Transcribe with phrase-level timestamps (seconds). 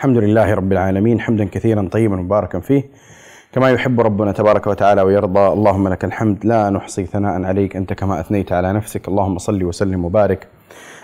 [0.00, 2.90] الحمد لله رب العالمين حمدا كثيرا طيبا مباركا فيه
[3.52, 8.20] كما يحب ربنا تبارك وتعالى ويرضى اللهم لك الحمد لا نحصي ثناء عليك أنت كما
[8.20, 10.48] أثنيت على نفسك اللهم صل وسلم وبارك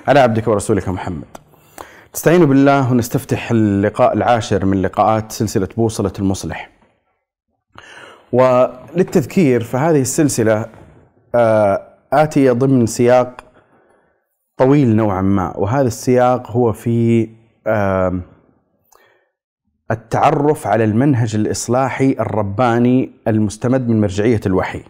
[0.09, 1.37] على عبدك ورسولك محمد.
[2.15, 6.71] نستعين بالله ونستفتح اللقاء العاشر من لقاءات سلسلة بوصلة المصلح.
[8.33, 10.67] وللتذكير فهذه السلسلة
[11.35, 11.83] آه،
[12.13, 13.45] آتية ضمن سياق
[14.57, 17.29] طويل نوعا ما وهذا السياق هو في
[17.67, 18.21] آه،
[19.91, 24.83] التعرف على المنهج الإصلاحي الرباني المستمد من مرجعية الوحي.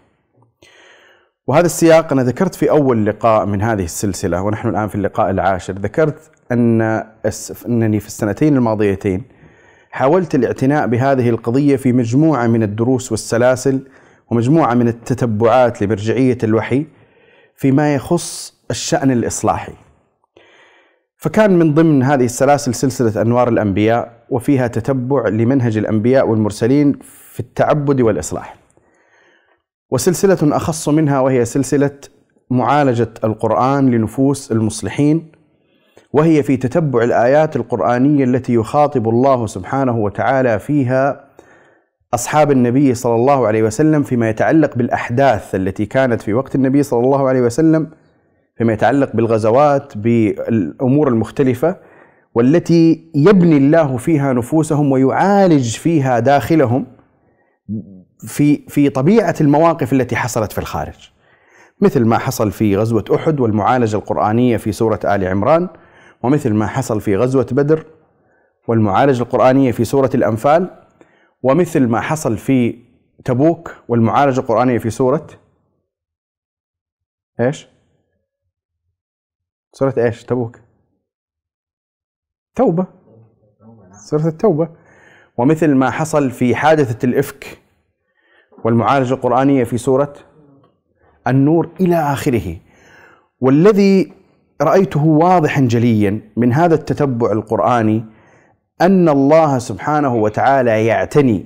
[1.46, 5.72] وهذا السياق أنا ذكرت في أول لقاء من هذه السلسلة ونحن الآن في اللقاء العاشر
[5.72, 6.80] ذكرت أن
[7.66, 9.22] أنني في السنتين الماضيتين
[9.90, 13.80] حاولت الاعتناء بهذه القضية في مجموعة من الدروس والسلاسل
[14.30, 16.86] ومجموعة من التتبعات لمرجعية الوحي
[17.56, 19.72] فيما يخص الشأن الإصلاحي.
[21.16, 26.98] فكان من ضمن هذه السلاسل سلسلة أنوار الأنبياء وفيها تتبع لمنهج الأنبياء والمرسلين
[27.32, 28.56] في التعبد والإصلاح.
[29.90, 31.98] وسلسلة أخص منها وهي سلسلة
[32.50, 35.32] معالجة القرآن لنفوس المصلحين
[36.12, 41.26] وهي في تتبع الآيات القرآنية التي يخاطب الله سبحانه وتعالى فيها
[42.14, 47.00] أصحاب النبي صلى الله عليه وسلم فيما يتعلق بالأحداث التي كانت في وقت النبي صلى
[47.00, 47.90] الله عليه وسلم
[48.56, 51.76] فيما يتعلق بالغزوات بالأمور المختلفة
[52.34, 56.86] والتي يبني الله فيها نفوسهم ويعالج فيها داخلهم
[58.18, 61.10] في في طبيعة المواقف التي حصلت في الخارج.
[61.80, 65.68] مثل ما حصل في غزوة أحد والمعالجة القرآنية في سورة آل عمران
[66.22, 67.86] ومثل ما حصل في غزوة بدر
[68.68, 70.70] والمعالجة القرآنية في سورة الأنفال
[71.42, 72.78] ومثل ما حصل في
[73.24, 75.26] تبوك والمعالجة القرآنية في سورة
[77.40, 77.68] إيش؟
[79.78, 80.60] سورة إيش؟ تبوك
[82.54, 82.86] توبة.
[83.92, 84.68] سورة التوبة.
[85.36, 87.58] ومثل ما حصل في حادثة الإفك
[88.64, 90.14] والمعالجة القرآنية في سورة
[91.26, 92.56] النور إلى آخره.
[93.40, 94.12] والذي
[94.62, 98.04] رأيته واضحا جليا من هذا التتبع القرآني
[98.80, 101.44] أن الله سبحانه وتعالى يعتني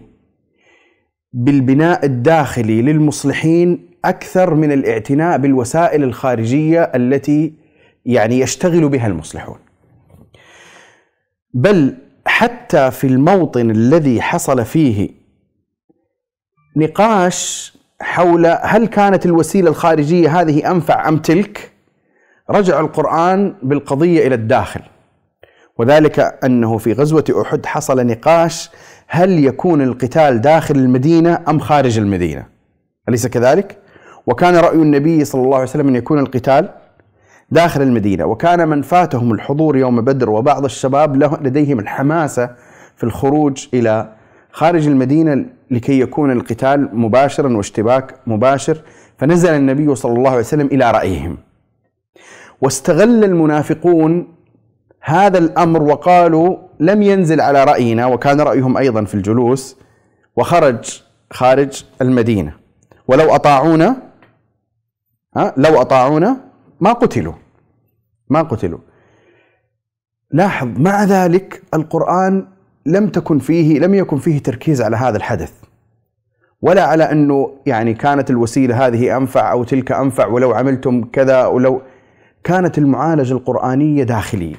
[1.33, 7.60] بالبناء الداخلي للمصلحين أكثر من الاعتناء بالوسائل الخارجية التي
[8.07, 9.59] يعني يشتغل بها المصلحون
[11.55, 11.97] بل
[12.27, 15.11] حتى في الموطن الذي حصل فيه
[16.77, 21.71] نقاش حول هل كانت الوسيلة الخارجية هذه أنفع أم تلك؟
[22.51, 24.81] رجع القرآن بالقضية إلى الداخل.
[25.79, 28.71] وذلك أنه في غزوة أحد حصل نقاش
[29.09, 32.47] هل يكون القتال داخل المدينة أم خارج المدينة؟
[33.09, 33.79] أليس كذلك؟
[34.27, 36.69] وكان رأي النبي صلى الله عليه وسلم أن يكون القتال
[37.51, 38.25] داخل المدينة.
[38.25, 42.51] وكان من فاتهم الحضور يوم بدر وبعض الشباب له لديهم الحماسة
[42.97, 44.13] في الخروج إلى
[44.53, 48.83] خارج المدينة لكي يكون القتال مباشرا واشتباك مباشر.
[49.19, 51.39] فنزل النبي صلى الله عليه وسلم إلى رأيهم.
[52.61, 54.29] واستغل المنافقون
[55.01, 59.77] هذا الأمر وقالوا لم ينزل على رأينا وكان رأيهم أيضا في الجلوس.
[60.37, 62.53] وخرج خارج المدينة.
[63.09, 63.97] ولو أطاعونا
[65.37, 66.37] ها لو أطاعونا
[66.81, 67.35] ما قتلوا.
[68.31, 68.79] ما قتلوا.
[70.31, 72.47] لاحظ مع ذلك القرآن
[72.87, 75.53] لم تكن فيه لم يكن فيه تركيز على هذا الحدث
[76.63, 81.83] ولا على أنه يعني كانت الوسيلة هذه أنفع أو تلك أنفع ولو عملتم كذا ولو
[82.45, 84.57] كانت المعالجة القرآنية داخلية.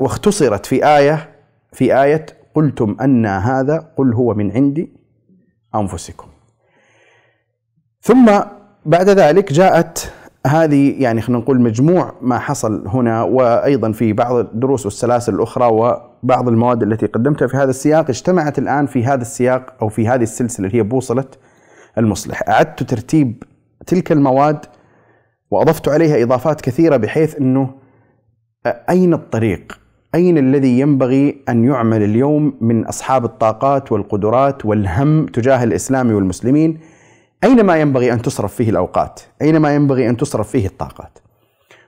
[0.00, 1.30] واختصرت في آية
[1.72, 4.88] في آية قلتم أن هذا قل هو من عند
[5.74, 6.28] أنفسكم.
[8.00, 8.40] ثم
[8.86, 10.12] بعد ذلك جاءت
[10.48, 16.48] هذه يعني خلينا نقول مجموع ما حصل هنا وأيضا في بعض الدروس والسلاسل الأخرى وبعض
[16.48, 20.66] المواد التي قدمتها في هذا السياق اجتمعت الآن في هذا السياق أو في هذه السلسلة
[20.66, 21.24] اللي هي بوصلة
[21.98, 23.42] المصلح، أعدت ترتيب
[23.86, 24.58] تلك المواد
[25.50, 27.70] وأضفت عليها إضافات كثيرة بحيث إنه
[28.66, 29.78] أين الطريق؟
[30.14, 36.78] أين الذي ينبغي أن يعمل اليوم من أصحاب الطاقات والقدرات والهم تجاه الإسلام والمسلمين؟
[37.44, 41.18] أين ما ينبغي أن تصرف فيه الأوقات؟ أين ما ينبغي أن تصرف فيه الطاقات؟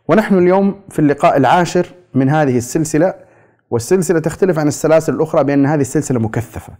[0.09, 3.15] ونحن اليوم في اللقاء العاشر من هذه السلسلة
[3.71, 6.73] والسلسلة تختلف عن السلاسل الأخرى بأن هذه السلسلة مكثفة.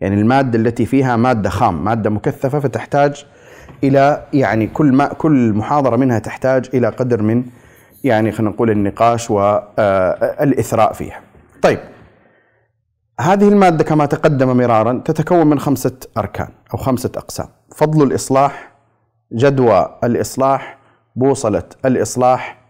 [0.00, 3.26] يعني المادة التي فيها مادة خام مادة مكثفة فتحتاج
[3.84, 7.44] إلى يعني كل ما كل محاضرة منها تحتاج إلى قدر من
[8.04, 11.20] يعني خلينا نقول النقاش والإثراء فيها.
[11.62, 11.78] طيب
[13.20, 17.46] هذه المادة كما تقدم مرارا تتكون من خمسة أركان أو خمسة أقسام.
[17.74, 18.72] فضل الإصلاح
[19.32, 20.78] جدوى الإصلاح
[21.16, 22.60] بوصلة الإصلاح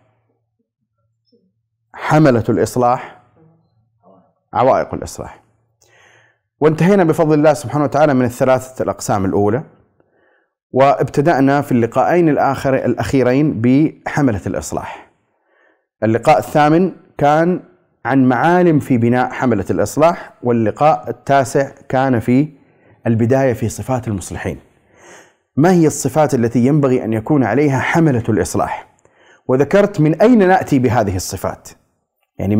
[1.95, 3.21] حملة الإصلاح
[4.53, 5.43] عوائق الإصلاح.
[6.61, 9.65] وانتهينا بفضل الله سبحانه وتعالى من الثلاثة الأقسام الأولى
[10.73, 15.11] وابتدأنا في اللقاءين الآخر الأخيرين بحملة الإصلاح.
[16.03, 17.61] اللقاء الثامن كان
[18.05, 22.49] عن معالم في بناء حملة الإصلاح واللقاء التاسع كان في
[23.07, 24.70] البداية في صفات المصلحين.
[25.61, 28.89] ما هي الصفات التي ينبغي أن يكون عليها حملة الإصلاح
[29.49, 31.69] وذكرت من أين نأتي بهذه الصفات
[32.39, 32.57] يعني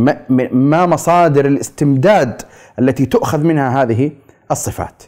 [0.53, 2.43] ما مصادر الاستمداد
[2.79, 4.13] التي تؤخذ منها هذه
[4.51, 5.03] الصفات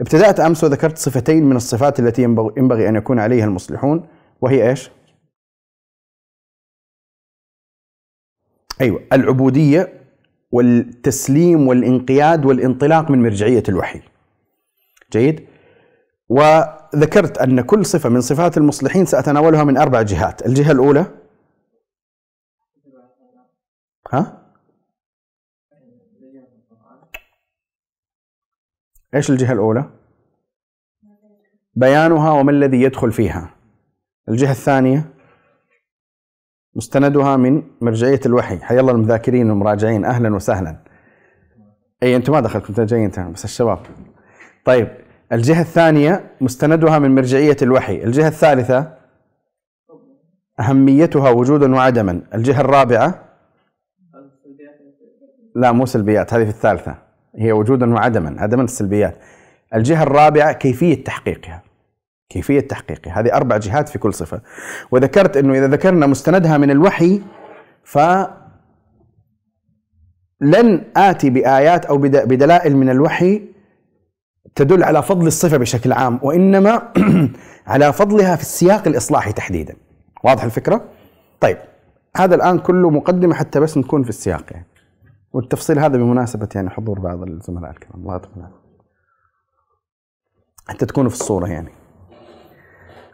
[0.00, 2.22] ابتدأت أمس وذكرت صفتين من الصفات التي
[2.56, 4.06] ينبغي أن يكون عليها المصلحون
[4.40, 4.90] وهي إيش؟
[8.80, 9.92] أيوة العبودية
[10.52, 14.00] والتسليم والانقياد والانطلاق من مرجعية الوحي
[15.12, 15.46] جيد؟
[16.94, 21.06] وذكرت أن كل صفة من صفات المصلحين سأتناولها من أربع جهات الجهة الأولى
[24.12, 24.42] ها؟
[29.14, 29.90] إيش الجهة الأولى؟
[31.74, 33.54] بيانها وما الذي يدخل فيها.
[34.28, 35.14] الجهة الثانية
[36.74, 40.84] مستندها من مرجعية الوحي، حيا الله المذاكرين والمراجعين أهلا وسهلا.
[42.02, 43.78] أي أنتم ما دخلتم أنت جايين بس الشباب.
[44.64, 44.88] طيب
[45.32, 48.92] الجهة الثانية مستندها من مرجعية الوحي، الجهة الثالثة
[50.60, 53.24] أهميتها وجودا وعدما، الجهة الرابعة
[55.54, 56.94] لا مو سلبيات هذه في الثالثة.
[57.36, 59.16] هي وجودا وعدما عدما السلبيات.
[59.74, 61.62] الجهة الرابعة كيفية تحقيقها.
[62.28, 63.20] كيفية تحقيقها.
[63.20, 64.40] هذه أربع جهات في كل صفة.
[64.90, 67.22] وذكرت أنه إذا ذكرنا مستندها من الوحي
[67.84, 67.98] ف
[70.40, 73.51] لن آتي بآيات أو بدلائل من الوحي
[74.54, 76.92] تدل على فضل الصفة بشكل عام وإنما
[77.66, 79.76] على فضلها في السياق الإصلاحي تحديدا.
[80.24, 80.84] واضح الفكرة؟
[81.40, 81.58] طيب
[82.16, 84.66] هذا الآن كله مقدمة حتى بس نكون في السياق يعني.
[85.32, 88.00] والتفصيل هذا بمناسبة يعني حضور بعض الزملاء الكرام.
[88.00, 88.42] الله يعطيكم
[90.68, 91.70] حتى تكونوا في الصورة يعني.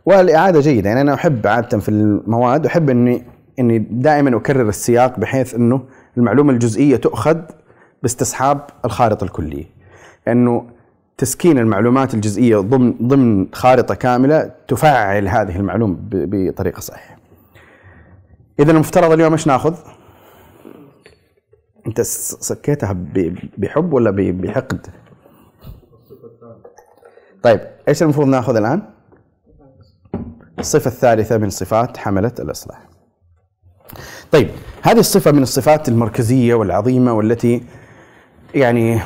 [0.07, 0.89] والإعادة جيدة.
[0.89, 3.25] يعني أنا أحب عادة في المواد أحب إني
[3.59, 5.85] إني دائما أكرر السياق بحيث إنه
[6.17, 7.39] المعلومة الجزئية تؤخذ
[8.03, 9.65] باستصحاب الخارطة الكلية.
[10.27, 10.78] لأنه
[11.19, 17.17] تسكين المعلومات الجزئية ضمن ضمن خارطة كاملة تفعل هذه المعلومة بطريقة صحيحة.
[18.61, 19.75] إذا المفترض اليوم إيش ناخذ؟
[21.87, 22.97] أنت سكيتها
[23.59, 24.87] بحب ولا بحقد؟
[27.43, 28.83] طيب إيش المفروض ناخذ الآن؟
[30.59, 32.89] الصفة الثالثة من صفات حملة الإصلاح.
[34.33, 34.51] طيب
[34.83, 37.63] هذه الصفة من الصفات المركزية والعظيمة والتي
[38.55, 39.01] يعني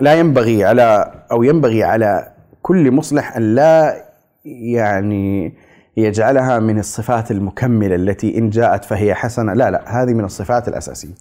[0.00, 2.32] لا ينبغي على أو ينبغي على
[2.62, 4.04] كل مصلح أن لا
[4.44, 5.54] يعني
[5.96, 9.52] يجعلها من الصفات المكملة التي إن جاءت فهي حسنة.
[9.52, 11.14] لا لا هذه من الصفات الأساسية.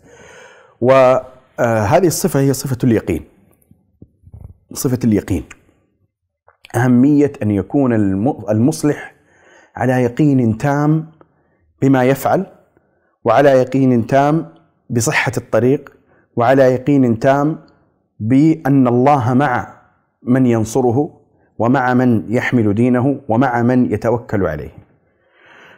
[0.81, 3.25] وهذه الصفة هي صفة اليقين.
[4.73, 5.43] صفة اليقين.
[6.75, 7.93] أهمية أن يكون
[8.49, 9.13] المصلح
[9.75, 11.11] على يقين تام
[11.81, 12.45] بما يفعل
[13.23, 14.45] وعلى يقين تام
[14.89, 15.93] بصحة الطريق
[16.35, 17.66] وعلى يقين تام
[18.19, 19.77] بأن الله مع
[20.23, 21.21] من ينصره
[21.59, 24.71] ومع من يحمل دينه ومع من يتوكل عليه.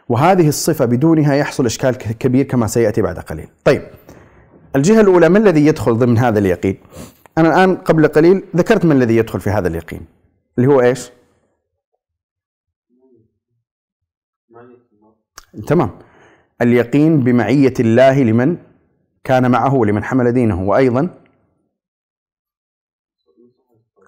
[0.08, 3.48] وهذه الصفة بدونها يحصل إشكال كبير كما سيأتي بعد قليل.
[3.64, 3.82] طيب
[4.76, 6.76] الجهة الأولى ما الذي يدخل ضمن هذا اليقين؟
[7.38, 10.00] أنا الآن قبل قليل ذكرت ما الذي يدخل في هذا اليقين
[10.58, 11.10] اللي هو إيش؟
[15.66, 15.90] تمام.
[16.62, 18.56] اليقين بمعية الله لمن
[19.24, 21.08] كان معه ولمن حمل دينه وأيضا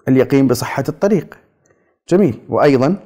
[0.07, 1.37] اليقين بصحة الطريق.
[2.09, 2.39] جميل.
[2.49, 2.97] وأيضا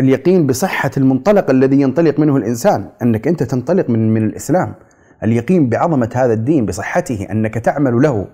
[0.00, 4.74] اليقين بصحة المنطلق الذي ينطلق منه الإنسان أنك أنت تنطلق من من الإسلام.
[5.22, 8.26] اليقين بعظمة هذا الدين بصحته أنك تعمل له.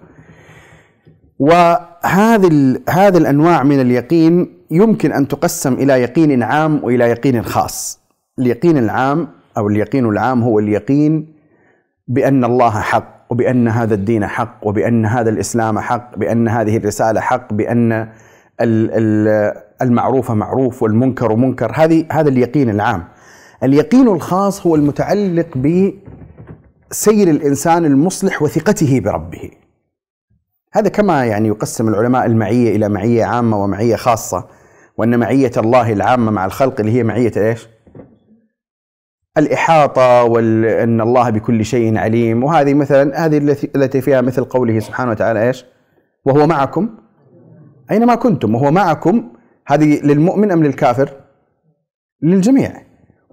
[1.39, 8.01] وهذه هذه الأنواع من اليقين يمكن أن تقسم إلى يقين عام وإلى يقين خاص.
[8.39, 11.35] اليقين العام أو اليقين العام هو اليقين
[12.09, 13.22] بأن الله حق.
[13.33, 18.09] وبأن هذا الدين حق وبأن هذا الإسلام حق بأن هذه الرسالة حق بأن
[19.83, 21.73] المعروف معروف والمنكر منكر.
[21.75, 23.05] هذه هذا اليقين العام.
[23.63, 29.51] اليقين الخاص هو المتعلق بسير الإنسان المصلح وثقته بربه.
[30.73, 34.47] هذا كما يعني يقسم العلماء المعية إلى معية عامة ومعية خاصة
[34.97, 37.69] وأن معية الله العامة مع الخلق اللي هي معية إيش؟
[39.39, 42.45] الإحاطة وأن الله بكل شيء عليم.
[42.45, 45.65] وهذه مثلا هذه التي فيها مثل قوله سبحانه وتعالى إيش؟
[46.25, 46.89] وهو معكم.
[47.91, 49.29] أينما كنتم؟ وهو معكم.
[49.67, 51.11] هذه للمؤمن أم للكافر؟
[52.23, 52.73] للجميع.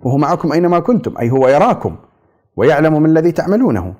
[0.03, 1.96] وهو معكم أينما كنتم أي هو يراكم
[2.56, 3.94] ويعلم ما الذي تعملونه.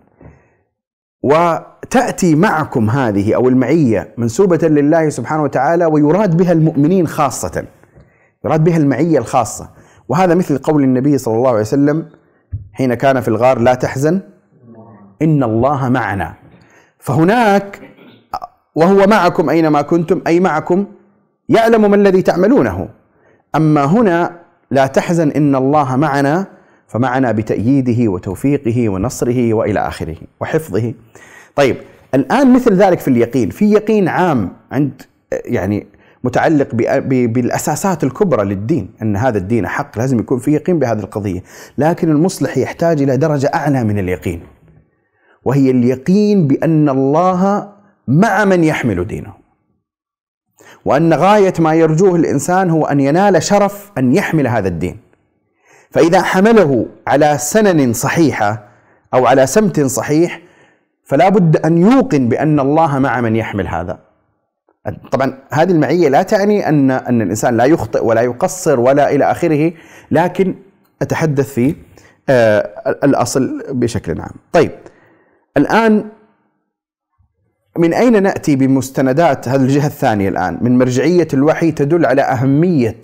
[1.24, 7.66] وتأتي معكم هذه أو المعية منسوبة لله سبحانه وتعالى ويراد بها المؤمنين خاصة.
[8.46, 9.70] يراد بها المعية الخاصة.
[10.10, 12.06] وهذا مثل قول النبي صلى الله عليه وسلم
[12.74, 14.22] حين كان في الغار لا تحزن
[15.22, 16.34] إن الله معنا.
[17.00, 17.82] فهناك
[18.76, 20.86] وهو معكم أينما كنتم أي معكم
[21.50, 22.90] يعلم ما الذي تعملونه.
[23.56, 24.40] أما هنا
[24.72, 26.48] لا تحزن إن الله معنا.
[26.88, 30.94] فمعنا بتأييده وتوفيقه ونصره وإلى آخره وحفظه.
[31.56, 31.78] طيب
[32.14, 33.50] الآن مثل ذلك في اليقين.
[33.50, 35.02] في يقين عام عند
[35.46, 35.88] يعني
[36.24, 41.44] متعلق بالأساسات الكبرى للدين أن هذا الدين حق لازم يكون في يقين بهذه القضية.
[41.78, 44.42] لكن المصلح يحتاج إلى درجة أعلى من اليقين
[45.46, 47.74] وهي اليقين بأن الله
[48.08, 49.34] مع من يحمل دينه.
[50.86, 54.98] وأن غاية ما يرجوه الإنسان هو أن ينال شرف أن يحمل هذا الدين.
[55.92, 58.70] فإذا حمله على سنن صحيحة
[59.14, 60.42] أو على سمت صحيح
[61.04, 64.09] فلا بد أن يوقن بأن الله مع من يحمل هذا.
[65.12, 69.74] طبعا هذه المعية لا تعني ان أن الإنسان لا يخطئ ولا يقصر ولا إلى آخره
[70.12, 70.56] لكن
[71.02, 71.76] أتحدث في
[72.30, 74.36] آه، الأصل بشكل عام.
[74.54, 74.72] طيب
[75.58, 76.10] الآن
[77.78, 83.02] من أين نأتي بمستندات هذه الجهة الثانية الآن من مرجعية الوحي تدل على أهمية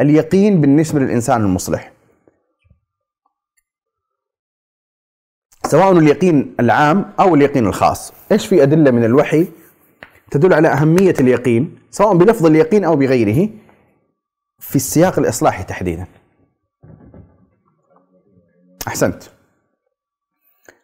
[0.00, 1.92] اليقين بالنسبة للإنسان المصلح.
[5.66, 9.46] سواء اليقين العام أو اليقين الخاص، إيش في أدلة من الوحي
[10.34, 13.48] تدل على أهمية اليقين سواء بلفظ اليقين أو بغيره
[14.58, 16.06] في السياق الإصلاحي تحديدا.
[18.88, 19.22] أحسنت.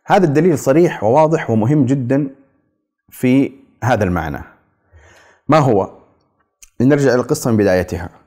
[0.07, 2.31] هذا الدليل صريح وواضح ومهم جدا
[3.09, 3.53] في
[3.85, 4.43] هذا المعنى.
[5.49, 5.91] ما هو؟
[6.81, 8.20] لنرجع إلى القصة من بدايتها.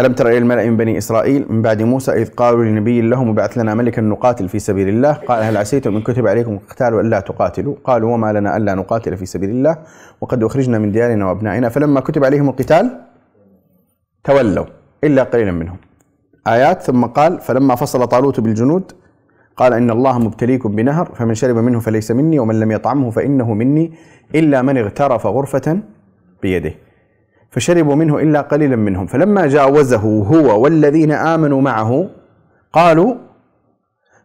[0.00, 3.58] ألم تر إلى الملأ من بني إسرائيل من بعد موسى إذ قالوا لنبي لهم وبعث
[3.58, 7.74] لنا ملكا نقاتل في سبيل الله؟ قال هل عسيتم إن كتب عليكم القتال ألا تقاتلوا؟
[7.84, 9.76] قالوا وما لنا ألا نقاتل في سبيل الله
[10.20, 11.68] وقد أخرجنا من ديارنا وأبنائنا.
[11.68, 13.00] فلما كتب عليهم القتال
[14.24, 14.64] تولوا
[15.04, 15.76] إلا قليلا منهم.
[16.46, 18.92] آيات ثم قال فلما فصل طالوت بالجنود
[19.56, 23.92] قال إن الله مبتليكم بنهر فمن شرب منه فليس مني ومن لم يطعمه فإنه مني
[24.34, 25.78] إلا من اغترف غرفة
[26.42, 26.74] بيده.
[27.52, 29.06] فشربوا منه إلا قليلا منهم.
[29.06, 32.10] فلما جاوزه هو والذين آمنوا معه
[32.72, 33.14] قالوا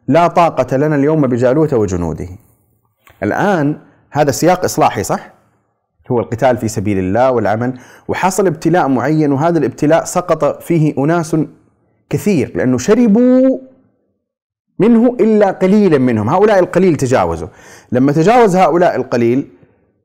[0.07, 2.27] لا طاقة لنا اليوم بجالوت وجنوده.
[3.23, 3.77] الآن
[4.11, 5.33] هذا سياق إصلاحي صح؟
[6.11, 7.79] هو القتال في سبيل الله والعمل.
[8.07, 11.37] وحصل ابتلاء معين وهذا الابتلاء سقط فيه أناس
[12.09, 13.59] كثير لأنه شربوا
[14.79, 16.29] منه إلا قليلا منهم.
[16.29, 17.47] هؤلاء القليل تجاوزوا.
[17.91, 19.47] لما تجاوز هؤلاء القليل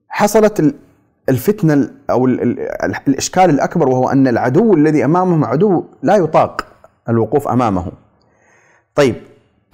[0.09, 0.75] حصلت
[1.29, 2.27] الفتنة أو
[3.09, 6.67] الإشكال الأكبر وهو أن العدو الذي أمامهم عدو لا يطاق
[7.09, 7.87] الوقوف أمامه.
[8.95, 9.15] طيب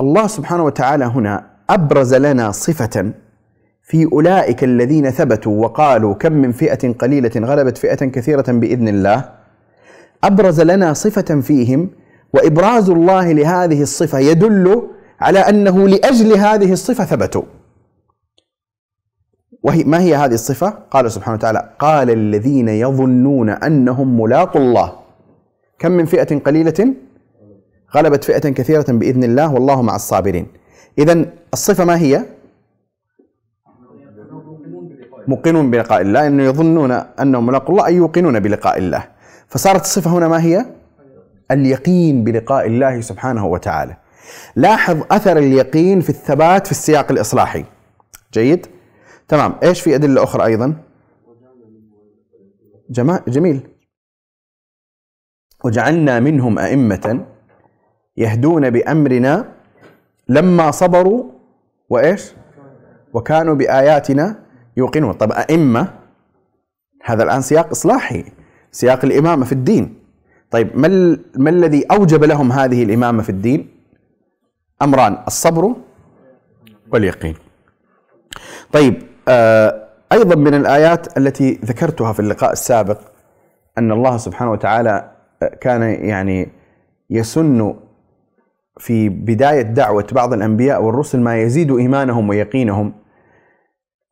[0.01, 3.13] الله سبحانه وتعالى هنا أبرز لنا صفة
[3.83, 9.31] في أولئك الذين ثبتوا وقالوا كم من فئة قليلة غلبت فئة كثيرة بإذن الله.
[10.25, 11.91] أبرز لنا صفة فيهم
[12.33, 14.83] وإبراز الله لهذه الصفة يدل
[15.21, 17.43] على أنه لأجل هذه الصفة ثبتوا.
[19.63, 24.93] وهي ما هي هذه الصفة؟ قال سبحانه وتعالى: قال الذين يظنون أنهم ملاقوا الله
[25.79, 26.95] كم من فئة قليلة
[27.97, 30.47] غلبت فئة كثيرة بإذن الله والله مع الصابرين.
[30.99, 32.23] إذا الصفة ما هي؟
[35.29, 39.05] موقنون بلقاء الله انه يظنون أنهم ملاقوا الله أي يوقنون بلقاء الله.
[39.49, 40.67] فصارت الصفة هنا ما هي؟
[41.51, 43.97] اليقين بلقاء الله سبحانه وتعالى.
[44.57, 47.65] لاحظ أثر اليقين في الثبات في السياق الإصلاحي.
[48.33, 48.67] جيد؟
[49.29, 49.55] تمام.
[49.63, 50.75] إيش في أدلة أخرى أيضا؟
[53.29, 53.61] جميل.
[55.65, 57.27] وجعلنا منهم أئمة
[58.17, 59.53] يهدون بأمرنا
[60.29, 61.25] لما صبروا
[61.89, 62.33] وإيش؟
[63.13, 64.45] وكانوا بآياتنا
[64.77, 65.13] يوقنون.
[65.13, 65.95] طب أئمة
[67.05, 68.25] هذا الآن سياق إصلاحي
[68.73, 69.99] سياق الإمامة في الدين.
[70.51, 73.69] طيب ما ما الذي أوجب لهم هذه الإمامة في الدين؟
[74.83, 75.75] أمران الصبر
[76.93, 77.35] واليقين.
[78.73, 82.99] طيب آه، أيضا من الآيات التي ذكرتها في اللقاء السابق
[83.79, 85.11] أن الله سبحانه وتعالى
[85.43, 86.49] آه، كان يعني
[87.11, 87.75] يسن
[88.79, 92.93] في بداية دعوة بعض الأنبياء والرسل ما يزيد إيمانهم ويقينهم.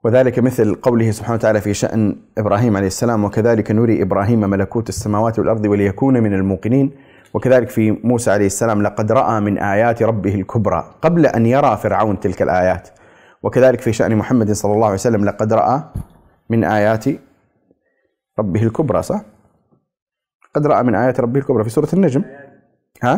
[0.04, 5.38] وذلك مثل قوله سبحانه وتعالى في شأن إبراهيم عليه السلام وكذلك نري إبراهيم ملكوت السماوات
[5.38, 6.90] والأرض وليكون من الموقنين.
[7.34, 12.20] وكذلك في موسى عليه السلام لقد رأى من آيات ربه الكبرى قبل أن يرى فرعون
[12.20, 12.88] تلك الآيات.
[13.46, 15.82] وكذلك في شأن محمد صلى الله عليه وسلم لقد رأى
[16.50, 17.04] من آيات
[18.38, 19.20] ربه الكبرى صح؟
[20.54, 22.24] قد رأى من آيات ربه الكبرى في سورة النجم.
[23.02, 23.14] ها؟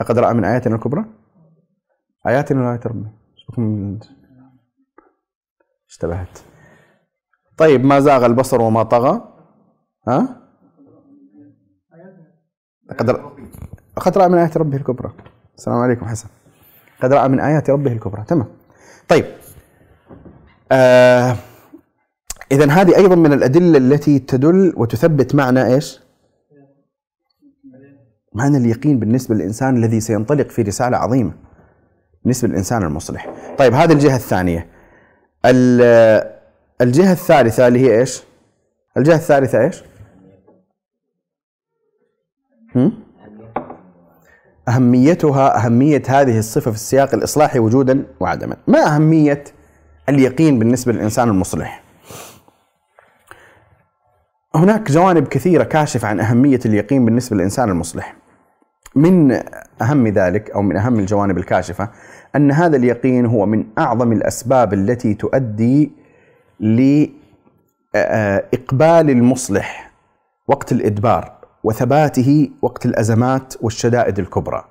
[0.00, 1.04] لقد رأى من آياتنا الكبرى.
[2.26, 3.10] آياتنا وآيات ربه
[5.88, 6.38] اشتبهت.
[7.58, 9.22] طيب ما زاغ البصر وما طغى؟
[10.08, 10.42] ها؟
[12.98, 13.10] قد
[13.96, 15.12] قد رأى من آيات ربه الكبرى.
[15.54, 16.28] السلام عليكم حسن.
[17.02, 18.24] قد رأى من آيات ربه الكبرى.
[18.24, 18.61] تمام.
[19.08, 19.24] طيب.
[20.72, 21.36] آه
[22.52, 26.00] إذا هذه أيضا من الأدلة التي تدل وتثبت معنى إيش؟
[28.34, 31.32] معنى اليقين بالنسبة للإنسان الذي سينطلق في رسالة عظيمة
[32.22, 33.34] بالنسبة للإنسان المصلح.
[33.58, 34.66] طيب هذه الجهة الثانية.
[36.80, 38.22] الجهة الثالثة اللي هي إيش؟
[38.96, 39.82] الجهة الثالثة إيش؟
[44.68, 48.56] أهميتها أهمية هذه الصفة في السياق الإصلاحي وجودا وعدما.
[48.66, 49.44] ما أهمية
[50.08, 51.82] اليقين بالنسبة للإنسان المصلح؟
[54.54, 58.16] هناك جوانب كثيرة كاشفة عن أهمية اليقين بالنسبة للإنسان المصلح.
[58.94, 59.42] من
[59.82, 61.88] أهم ذلك أو من أهم الجوانب الكاشفة
[62.36, 65.92] أن هذا اليقين هو من أعظم الأسباب التي تؤدي
[66.60, 67.10] لإقبال
[69.10, 69.92] المصلح
[70.48, 71.41] وقت الإدبار.
[71.64, 74.64] وثباته وقت الأزمات والشدائد الكبرى.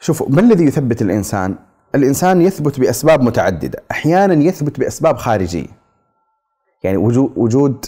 [0.00, 1.54] شوفوا ما الذي يثبت الإنسان؟
[1.94, 5.66] الإنسان يثبت بأسباب متعددة أحيانا يثبت بأسباب خارجية.
[6.82, 6.96] يعني
[7.36, 7.86] وجود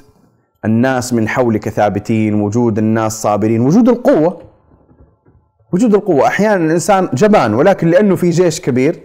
[0.64, 4.42] الناس من حولك ثابتين وجود الناس صابرين وجود القوة.
[5.72, 6.26] وجود القوة.
[6.26, 9.00] أحيانا الإنسان جبان ولكن لأنه في جيش كبير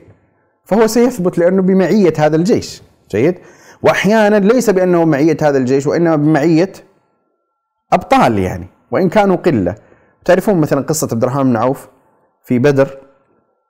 [0.64, 2.82] فهو سيثبت لأنه بمعية هذا الجيش.
[3.12, 3.36] جيد؟
[3.84, 6.74] وأحيانا ليس بأنه معية هذا الجيش وإنما بمعية
[7.96, 9.76] أبطال يعني وإن كانوا قلة
[10.26, 11.88] تعرفون مثلا قصة عبد الرحمن بن عوف
[12.44, 12.98] في بدر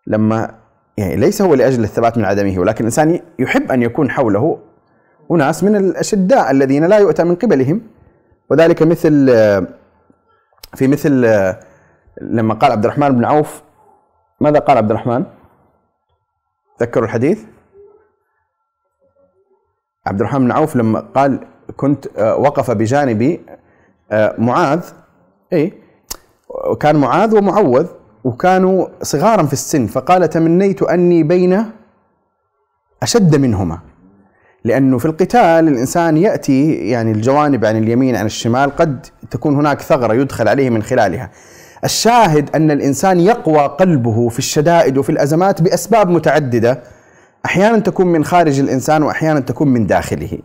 [0.08, 0.56] لما
[0.98, 4.60] يعني ليس هو لأجل الثبات من عدمه ولكن الإنسان يحب أن يكون حوله
[5.32, 7.82] أناس من الأشداء الذين لا يؤتى من قبلهم
[8.50, 9.28] وذلك مثل
[10.76, 11.12] في مثل
[12.22, 13.64] لما قال عبد الرحمن بن عوف
[14.40, 15.26] ماذا قال عبد الرحمن؟
[16.80, 17.44] تذكروا الحديث؟
[20.06, 23.42] عبد الرحمن بن عوف لما قال كنت وقف بجانبي
[24.38, 24.82] معاذ
[25.54, 25.74] اي
[26.80, 27.86] كان معاذ ومعوذ
[28.24, 31.66] وكانوا صغارا في السن فقال تمنيت أني بين
[33.04, 33.80] أشد منهما.
[34.64, 40.14] لأنه في القتال الإنسان يأتي يعني الجوانب عن اليمين عن الشمال قد تكون هناك ثغرة
[40.14, 41.32] يدخل عليه من خلالها.
[41.84, 46.84] الشاهد أن الإنسان يقوى قلبه في الشدائد وفي الأزمات بأسباب متعددة.
[47.46, 50.40] أحيانا تكون من خارج الإنسان وأحيانا تكون من داخله.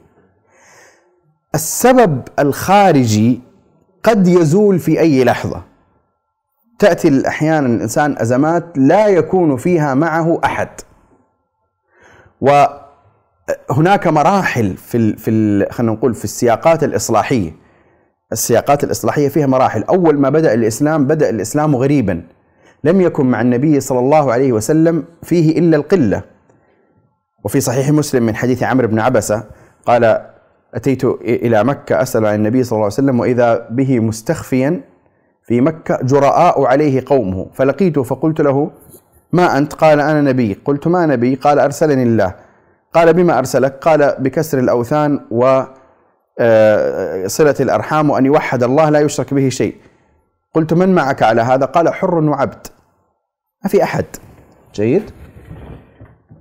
[1.55, 3.41] السبب الخارجي
[4.03, 5.63] قد يزول في أي لحظة.
[6.79, 10.69] تأتي أحيانا الإنسان أزمات لا يكون فيها معه أحد.
[12.41, 17.53] وهناك مراحل في في خلينا نقول في السياقات الإصلاحية.
[18.33, 19.83] السياقات الإصلاحية فيها مراحل.
[19.83, 22.23] أول ما بدأ الإسلام بدأ الإسلام غريبا.
[22.85, 26.23] لم يكن مع النبي صلى الله عليه وسلم فيه إلا القلة.
[27.45, 29.45] وفي صحيح مسلم من حديث عمرو بن عبسة
[29.87, 30.30] قال
[30.75, 34.81] أتيت إلى مكة أسأل عن النبي صلى الله عليه وسلم وإذا به مستخفيا
[35.43, 37.47] في مكة جراء عليه قومه.
[37.55, 38.71] فلقيته فقلت له
[39.33, 40.59] ما أنت؟ قال أنا نبي.
[40.65, 42.35] قلت ما نبي؟ قال أرسلني الله.
[42.95, 45.63] قال بما أرسلك؟ قال بكسر الأوثان و
[46.43, 49.75] آه، صلة الأرحام وأن يوحد الله لا يشرك به شيء.
[50.55, 52.67] قلت من معك على هذا؟ قال حر وعبد.
[53.65, 54.05] ما في أحد.
[54.75, 55.11] جيد؟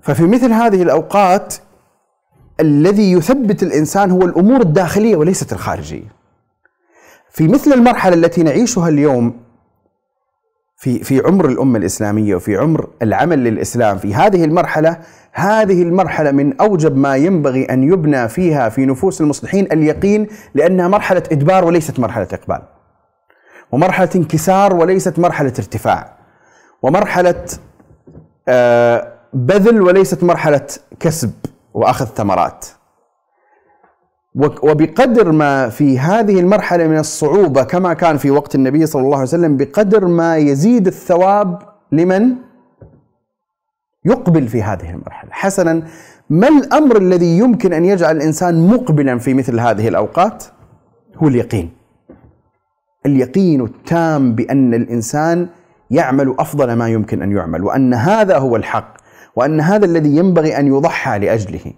[0.02, 1.56] ففي مثل هذه الأوقات
[2.60, 6.20] الذي يثبت الإنسان هو الأمور الداخلية وليست الخارجية.
[7.32, 9.34] في مثل المرحلة التي نعيشها اليوم
[10.78, 14.98] في في عمر الأمة الإسلامية وفي عمر العمل للإسلام في هذه المرحلة
[15.32, 21.24] هذه المرحلة من أوجب ما ينبغي أن يبنى فيها في نفوس المصلحين اليقين لأنها مرحلة
[21.32, 22.62] إدبار وليست مرحلة إقبال.
[23.72, 26.18] ومرحلة انكسار وليست مرحلة ارتفاع.
[26.82, 27.46] ومرحلة
[28.48, 30.68] آه، بذل وليست مرحلة
[31.00, 31.32] كسب
[31.74, 32.66] وأخذ ثمرات.
[34.36, 39.28] وبقدر ما في هذه المرحلة من الصعوبة كما كان في وقت النبي صلى الله عليه
[39.28, 42.36] وسلم بقدر ما يزيد الثواب لمن
[44.06, 45.30] يقبل في هذه المرحلة.
[45.32, 45.84] حسنا
[46.30, 50.44] ما الأمر الذي يمكن أن يجعل الإنسان مقبلا في مثل هذه الأوقات؟
[51.18, 51.72] هو اليقين.
[53.06, 55.48] اليقين التام بأن الإنسان
[55.92, 58.99] يعمل أفضل ما يمكن أن يعمل وأن هذا هو الحق.
[59.40, 61.74] وأن هذا الذي ينبغي أن يضحى لأجله.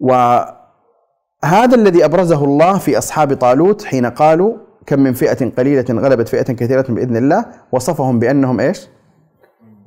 [0.00, 4.56] وهذا الذي أبرزه الله في أصحاب طالوت حين قالوا
[4.86, 8.88] كم من فئة قليلة غلبت فئة كثيرة بإذن الله وصفهم بأنهم إيش؟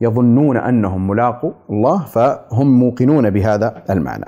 [0.01, 4.25] يظنون أنهم ملاقوا الله فهم موقنون بهذا المعنى.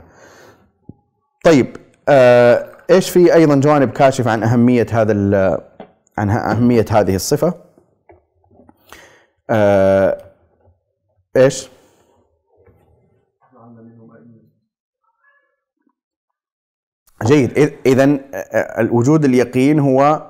[1.43, 1.77] طيب
[2.09, 5.13] آه إيش في أيضا جوانب كاشفه عن أهمية هذا
[6.17, 7.53] عن أهمية هذه الصفة؟
[9.49, 10.17] آه
[11.37, 11.69] إيش؟
[17.25, 17.73] جيد.
[17.85, 18.19] اذا
[18.91, 20.29] وجود اليقين هو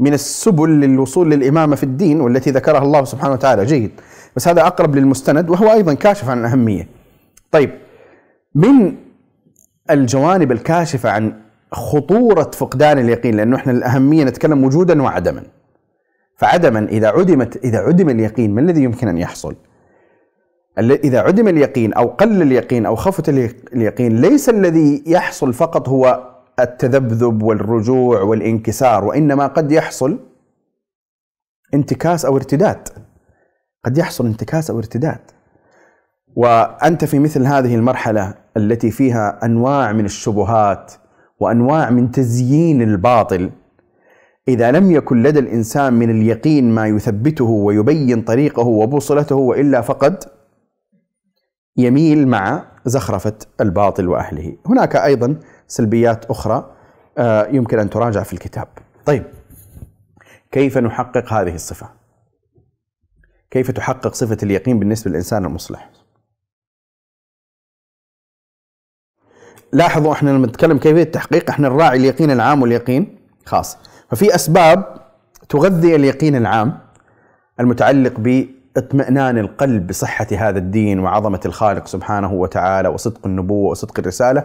[0.00, 3.64] من السبل للوصول للإمامة في الدين والتي ذكرها الله سبحانه وتعالى.
[3.64, 3.90] جيد.
[4.36, 6.88] بس هذا أقرب للمستند وهو أيضا كاشف عن الأهمية.
[7.50, 7.70] طيب
[8.54, 8.94] من
[9.90, 11.32] الجوانب الكاشفة عن
[11.72, 15.42] خطورة فقدان اليقين؟ لأنه إحنا الأهمية نتكلم وجودا وعدما.
[16.36, 19.54] فعدما إذا عدمت إذا عدم اليقين ما الذي يمكن أن يحصل؟
[20.78, 23.28] إذا عدم اليقين أو قل اليقين أو خفت
[23.72, 30.18] اليقين ليس الذي يحصل فقط هو التذبذب والرجوع والانكسار وإنما قد يحصل
[31.74, 32.88] انتكاس أو ارتداد.
[33.84, 35.20] قد يحصل انتكاس أو ارتداد.
[36.36, 40.92] وأنت في مثل هذه المرحلة التي فيها أنواع من الشبهات
[41.40, 43.50] وأنواع من تزيين الباطل
[44.48, 50.24] إذا لم يكن لدى الإنسان من اليقين ما يثبته ويبين طريقه وبوصلته والا فقد
[51.78, 54.56] يميل مع زخرفة الباطل وأهله.
[54.66, 56.74] هناك أيضا سلبيات أخرى
[57.18, 58.68] آه، يمكن أن تراجع في الكتاب.
[59.06, 59.24] طيب
[60.52, 61.88] كيف نحقق هذه الصفة؟
[63.50, 65.90] كيف تحقق صفة اليقين بالنسبة للإنسان المصلح؟
[69.72, 73.78] لاحظوا إحنا لما نتكلم كيفية التحقيق إحنا نراعي اليقين العام واليقين خاص
[74.10, 75.00] ففي أسباب
[75.48, 76.78] تغذي اليقين العام
[77.60, 78.20] المتعلق
[78.80, 84.44] باطمئنان القلب بصحة هذا الدين وعظمة الخالق سبحانه وتعالى وصدق النبوة وصدق الرسالة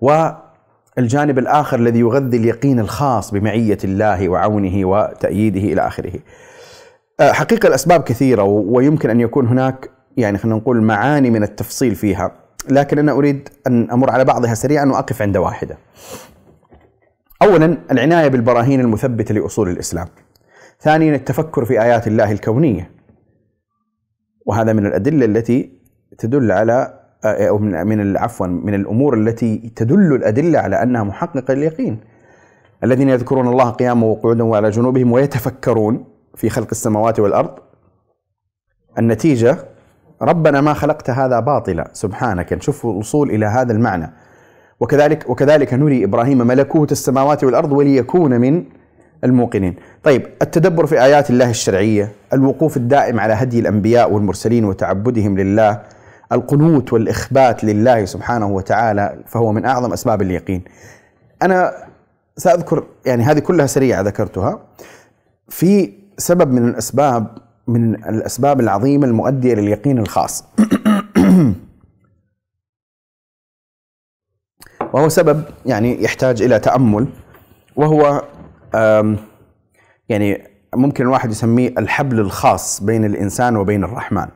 [0.00, 6.12] والجانب الآخر الذي يغذي اليقين الخاص بمعية الله وعونه وتأييده إلى آخره.
[7.20, 12.32] أه، حقيقة الأسباب كثيرة ويمكن أن يكون هناك يعني خلينا نقول معاني من التفصيل فيها
[12.68, 15.78] لكن أنا أريد أن أمر على بعضها سريعا وأقف عند واحدة.
[17.42, 20.06] أولا العناية بالبراهين المثبتة لأصول الإسلام.
[20.80, 22.91] ثانيا التفكر في آيات الله الكونية.
[24.46, 25.72] وهذا من الأدلة التي
[26.18, 32.00] تدل على أو من عفوا من الأمور التي تدل الأدلة على أنها محققة لليقين.
[32.84, 37.50] الذين يذكرون الله قياما وقعودا وعلى جنوبهم ويتفكرون في خلق السماوات والأرض
[38.98, 39.58] النتيجة
[40.22, 42.52] ربنا ما خلقت هذا باطلا سبحانك.
[42.52, 44.12] نشوف الوصول إلى هذا المعنى.
[44.80, 48.64] وكذلك وكذلك نري إبراهيم ملكوت السماوات والأرض وليكون من
[49.24, 49.76] الموقنين.
[50.02, 55.82] طيب التدبر في آيات الله الشرعية، الوقوف الدائم على هدي الأنبياء والمرسلين وتعبدهم لله،
[56.32, 60.62] القنوت والإخبات لله سبحانه وتعالى فهو من أعظم أسباب اليقين.
[61.42, 61.72] أنا
[62.36, 64.60] سأذكر يعني هذه كلها سريعة ذكرتها.
[65.48, 67.26] في سبب من الأسباب
[67.66, 70.44] من الأسباب العظيمة المؤدية لليقين الخاص.
[74.92, 77.06] وهو سبب يعني يحتاج إلى تأمل
[77.76, 78.22] وهو
[80.08, 84.26] يعني ممكن الواحد يسميه الحبل الخاص بين الإنسان وبين الرحمن.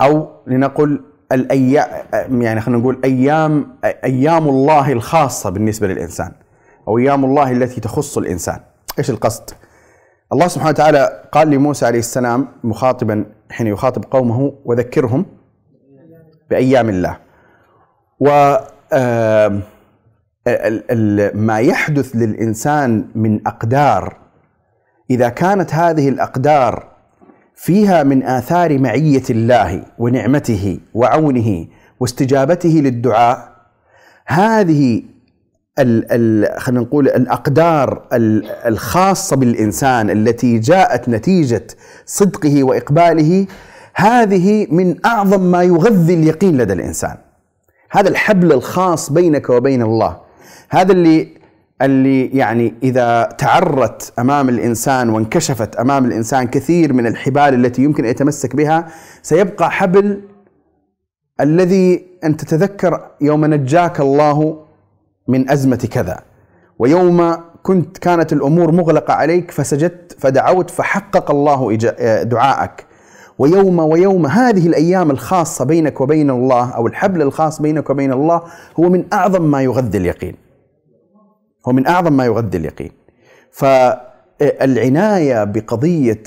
[0.00, 1.00] أو لنقل
[1.32, 6.32] الأيام يعني خلينا نقول أيام أيام الله الخاصة بالنسبة للإنسان
[6.88, 8.60] أو أيام الله التي تخص الإنسان.
[8.98, 9.50] إيش القصد؟
[10.32, 15.26] الله سبحانه وتعالى قال لموسى عليه السلام مخاطبا حين يخاطب قومه وذكرهم
[16.50, 17.16] بأيام الله
[18.20, 18.56] و
[21.34, 24.16] ما يحدث للإنسان من أقدار
[25.10, 26.92] إذا كانت هذه الأقدار
[27.56, 31.66] فيها من آثار معية الله ونعمته وعونه
[32.00, 33.52] واستجابته للدعاء
[34.26, 35.02] هذه
[36.58, 38.08] خلينا نقول الأقدار
[38.66, 41.66] الخاصة بالإنسان التي جاءت نتيجة
[42.06, 43.46] صدقه وإقباله
[43.94, 47.16] هذه من أعظم ما يغذي اليقين لدى الإنسان.
[47.90, 50.31] هذا الحبل الخاص بينك وبين الله.
[50.74, 51.28] هذا اللي
[51.82, 58.10] اللي يعني إذا تعرت أمام الإنسان وانكشفت أمام الإنسان كثير من الحبال التي يمكن أن
[58.10, 58.86] يتمسك بها
[59.22, 60.20] سيبقى حبل
[61.40, 64.58] الذي أن تتذكر يوم نجاك الله
[65.28, 66.20] من أزمة كذا.
[66.78, 71.76] ويوم كنت كانت الأمور مغلقة عليك فسجدت فدعوت فحقق الله
[72.22, 72.86] دعائك
[73.38, 78.42] ويوم ويوم هذه الأيام الخاصة بينك وبين الله أو الحبل الخاص بينك وبين الله
[78.80, 80.51] هو من أعظم ما يغذي اليقين.
[81.68, 82.90] هو من أعظم ما يغذي اليقين.
[83.50, 86.22] فالعناية بقضية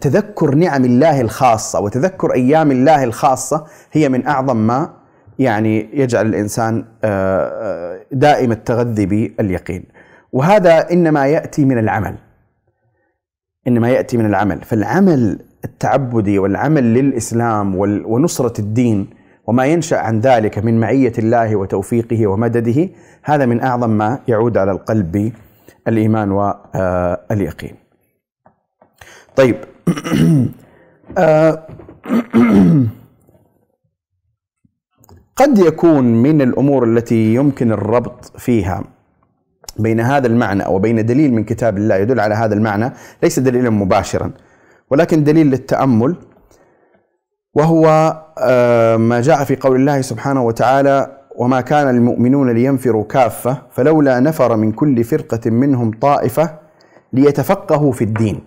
[0.00, 4.90] تذكر نعم الله الخاصة وتذكر أيام الله الخاصة هي من أعظم ما
[5.38, 9.84] يعني يجعل الإنسان آه، آه، دائم التغذي باليقين.
[10.32, 12.14] وهذا إنما يأتي من العمل.
[13.68, 14.62] إنما يأتي من العمل.
[14.62, 22.88] فالعمل التعبدي والعمل للإسلام ونصرة الدين وما ينشأ عن ذلك من معية الله وتوفيقه ومدده
[23.22, 25.32] هذا من أعظم ما يعود على القلب
[25.86, 27.74] بالايمان واليقين.
[29.36, 29.56] طيب
[35.36, 38.84] قد يكون من الأمور التي يمكن الربط فيها
[39.78, 44.30] بين هذا المعنى وبين دليل من كتاب الله يدل على هذا المعنى ليس دليلا مباشرا
[44.90, 46.16] ولكن دليل للتأمل
[47.54, 47.86] وهو
[48.38, 54.56] آه، ما جاء في قول الله سبحانه وتعالى وما كان المؤمنون لينفروا كافة فلولا نفر
[54.56, 56.58] من كل فرقة منهم طائفة
[57.12, 58.44] ليتفقهوا في الدين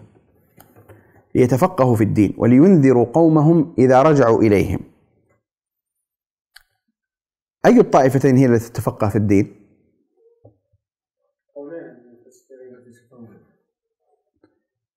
[1.35, 4.79] ليتفقهوا في الدين ولينذروا قومهم إذا رجعوا إليهم
[7.65, 9.53] أي الطائفتين هي التي تتفقه في الدين؟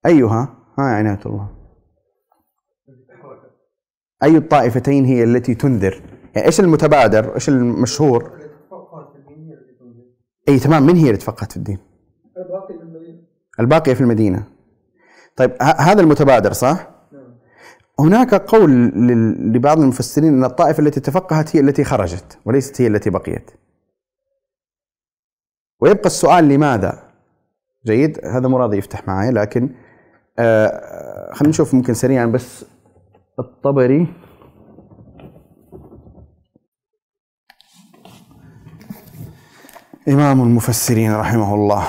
[0.06, 1.59] أيها؟ ها عناية الله
[4.22, 6.02] أي الطائفتين هي التي تنذر؟
[6.34, 8.30] يعني إيش المتبادر؟ إيش المشهور؟
[10.48, 11.78] إي تمام من هي اللي تفقهت في الدين؟
[13.60, 14.44] الباقية في المدينة
[15.36, 16.90] طيب هذا المتبادر صح؟
[18.00, 18.70] هناك قول
[19.54, 23.50] لبعض المفسرين أن الطائفة التي تفقهت هي التي خرجت وليست هي التي بقيت
[25.80, 27.10] ويبقى السؤال لماذا؟
[27.86, 29.70] جيد هذا مو راضي يفتح معي لكن
[30.38, 32.64] آه خلينا نشوف ممكن سريعا بس
[33.38, 34.14] الطبري.
[40.08, 41.88] إمام المفسرين رحمه الله.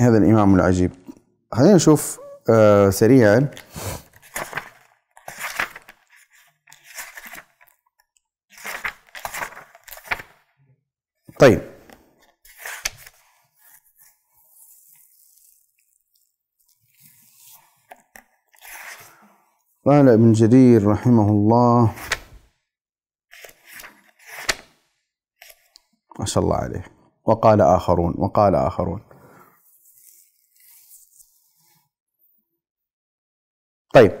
[0.00, 0.92] هذا الإمام العجيب.
[1.52, 2.18] خلينا نشوف
[2.50, 3.50] آه سريعا.
[11.38, 11.69] طيب.
[19.86, 21.92] قال ابن جرير رحمه الله.
[26.18, 26.84] ما شاء الله عليه.
[27.24, 29.00] وقال آخرون وقال آخرون.
[33.94, 34.12] طيب.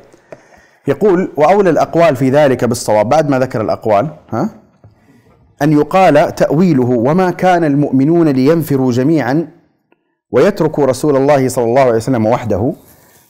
[0.88, 3.08] يقول وأولى الأقوال في ذلك بالصواب.
[3.08, 4.62] بعد ما ذكر الأقوال ها؟
[5.62, 9.60] أن يقال تأويله وما كان المؤمنون لينفروا جميعا
[10.30, 12.72] ويتركوا رسول الله صلى الله عليه وسلم وحده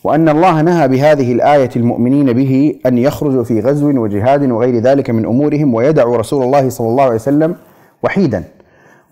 [0.04, 5.26] وأن الله نهى بهذه الآية المؤمنين به أن يخرجوا في غزو وجهاد وغير ذلك من
[5.26, 7.54] أمورهم ويدعوا رسول الله صلى الله عليه وسلم
[8.02, 8.44] وحيدا.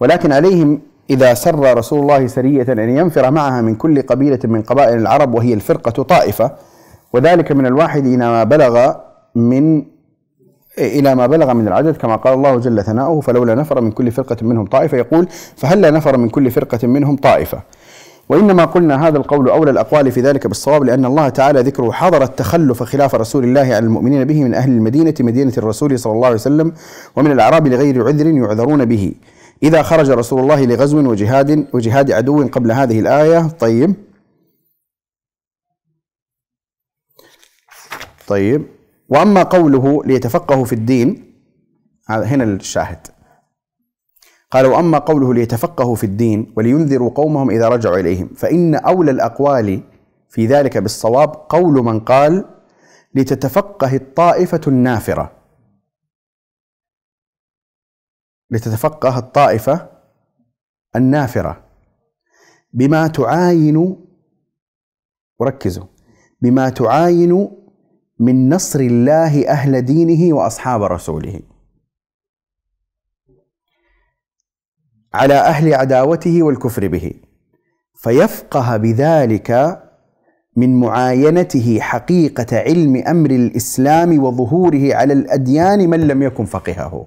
[0.01, 4.98] ولكن عليهم إذا سر رسول الله سرية أن ينفر معها من كل قبيلة من قبائل
[4.98, 6.53] العرب وهي الفرقة طائفة.
[7.12, 8.94] وذلك من الواحد إلى ما بلغ
[9.35, 9.83] من
[10.79, 14.37] إلى ما بلغ من العدد كما قال الله جل ثناؤه فلولا نفر من كل فرقة
[14.42, 14.96] منهم طائفة.
[14.96, 17.62] يقول فهلا نفر من كل فرقة منهم طائفة؟
[18.28, 22.82] وإنما قلنا هذا القول أولى الأقوال في ذلك بالصواب لأن الله تعالى ذكره حضر التخلف
[22.82, 26.72] خلاف رسول الله على المؤمنين به من أهل المدينة مدينة الرسول صلى الله عليه وسلم
[27.16, 29.14] ومن الأعراب لغير عذر يعذرون به.
[29.62, 33.94] إذا خرج رسول الله لغزو وجهاد وجهاد عدو قبل هذه الآية طيب.
[38.26, 38.66] طيب.
[39.08, 41.34] وأما قوله ليتفقهوا في الدين
[42.10, 43.06] هنا الشاهد.
[44.50, 49.82] قال وأما قوله ليتفقهوا في الدين ولينذروا قومهم إذا رجعوا إليهم فإن أولى الأقوال
[50.28, 52.44] في ذلك بالصواب قول من قال
[53.14, 55.32] لتتفقه الطائفة النافرة.
[58.50, 59.88] لتتفقه الطائفة
[60.96, 61.64] النافرة.
[62.72, 63.96] بما تعاين
[65.38, 65.87] وركزوا
[66.40, 67.48] بما تعاين
[68.18, 71.40] من نصر الله أهل دينه وأصحاب رسوله.
[75.14, 77.12] على أهل عداوته والكفر به.
[77.94, 79.78] فيفقه بذلك
[80.56, 87.06] من معاينته حقيقة علم أمر الإسلام وظهوره على الأديان من لم يكن فقهه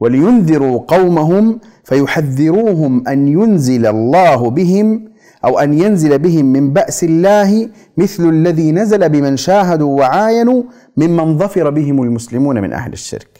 [0.00, 5.08] ولينذروا قومهم فيحذروهم أن ينزل الله بهم
[5.44, 10.62] أو أن ينزل بهم من بأس الله مثل الذي نزل بمن شاهدوا وعاينوا
[10.96, 13.33] ممن ظفر بهم المسلمون من أهل الشرك.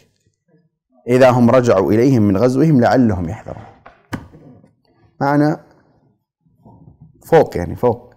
[1.07, 3.63] إذا هم رجعوا إليهم من غزوهم لعلهم يحذرون.
[5.21, 5.57] معنى
[7.25, 8.13] فوق يعني فوق.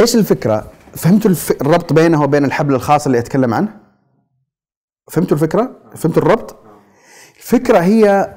[0.00, 3.80] إيش الفكرة؟ فهمتوا الربط بينه وبين الحبل الخاص اللي أتكلم عنه؟
[5.10, 6.56] فهمتوا الفكرة؟ فهمتوا الربط؟
[7.36, 8.34] الفكرة هي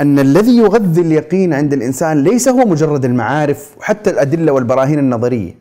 [0.00, 5.59] أن الذي يغذي اليقين عند الإنسان ليس هو مجرد المعارف وحتى الأدلة والبراهين النظرية.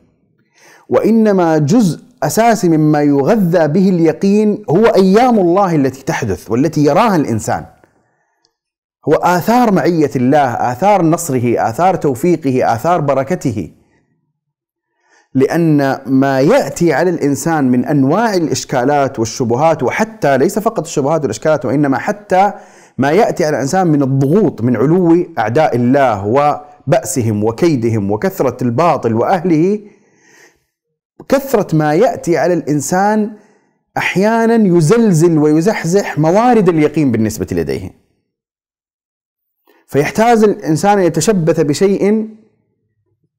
[0.90, 7.66] وإنما جزء أساسي مما يغذى به اليقين هو أيام الله التي تحدث والتي يراها الإنسان.
[9.10, 13.72] هو آثار معية الله آثار نصره آثار توفيقه آثار بركته.
[15.34, 21.98] لأن ما يأتي على الإنسان من أنواع الإشكالات والشبهات وحتى ليس فقط الشبهات والإشكالات وإنما
[21.98, 22.52] حتى
[22.98, 29.80] ما يأتي على الإنسان من الضغوط من علو أعداء الله وبأسهم وكيدهم وكثرة الباطل وأهله
[31.28, 33.32] كثرة ما يأتي على الإنسان
[33.98, 37.92] أحيانا يزلزل ويزحزح موارد اليقين بالنسبة لديه.
[39.88, 42.30] فيحتاج الإنسان أن يتشبث بشيء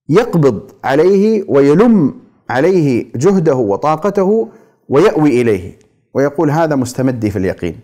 [0.08, 2.14] يقبض عليه ويلم
[2.50, 4.48] عليه جهده وطاقته
[4.88, 5.78] ويأوي إليه
[6.14, 7.76] ويقول هذا مستمدي في اليقين.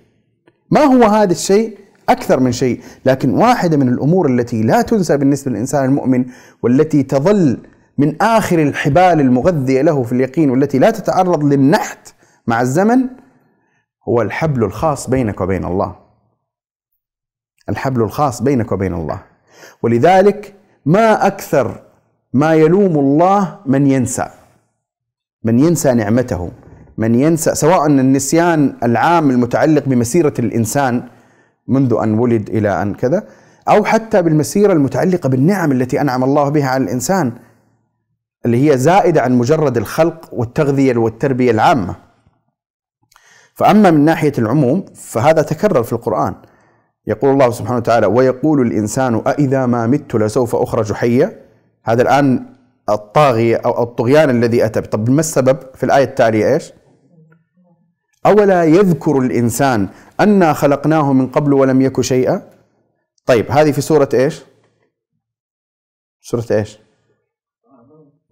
[0.70, 1.78] ما هو هذا الشيء؟
[2.08, 6.24] أكثر من شيء لكن واحدة من الأمور التي لا تنسى بالنسبة للإنسان المؤمن
[6.62, 7.58] والتي تظل
[7.98, 12.14] من آخر الحبال المغذية له في اليقين والتي لا تتعرض للنحت
[12.46, 12.98] مع الزمن
[14.08, 15.96] هو الحبل الخاص بينك وبين الله.
[17.68, 19.22] الحبل الخاص بينك وبين الله.
[19.82, 20.54] ولذلك
[20.86, 21.82] ما أكثر
[22.32, 24.28] ما يلوم الله من ينسى.
[25.44, 26.50] من ينسى نعمته.
[26.98, 31.02] من ينسى سواء النسيان العام المتعلق بمسيرة الإنسان
[31.68, 33.26] منذ أن ولد إلى أن كذا
[33.68, 37.32] أو حتى بالمسيرة المتعلقة بالنعم التي أنعم الله بها على الإنسان
[38.46, 41.96] اللي هي زائدة عن مجرد الخلق والتغذية والتربية العامة.
[43.54, 46.34] فأما من ناحية العموم فهذا تكرر في القرآن.
[47.06, 51.46] يقول الله سبحانه وتعالى: ويقول الإنسان أإذا ما مت لسوف أخرج حيا؟
[51.84, 52.46] هذا الآن
[52.88, 56.72] الطاغية أو الطغيان الذي أتى، طب ما السبب في الآية التالية إيش؟
[58.26, 59.88] أولا يذكر الإنسان
[60.20, 62.42] أنا خلقناه من قبل ولم يك شيئا
[63.26, 64.42] طيب هذه في سورة إيش
[66.20, 66.78] سورة إيش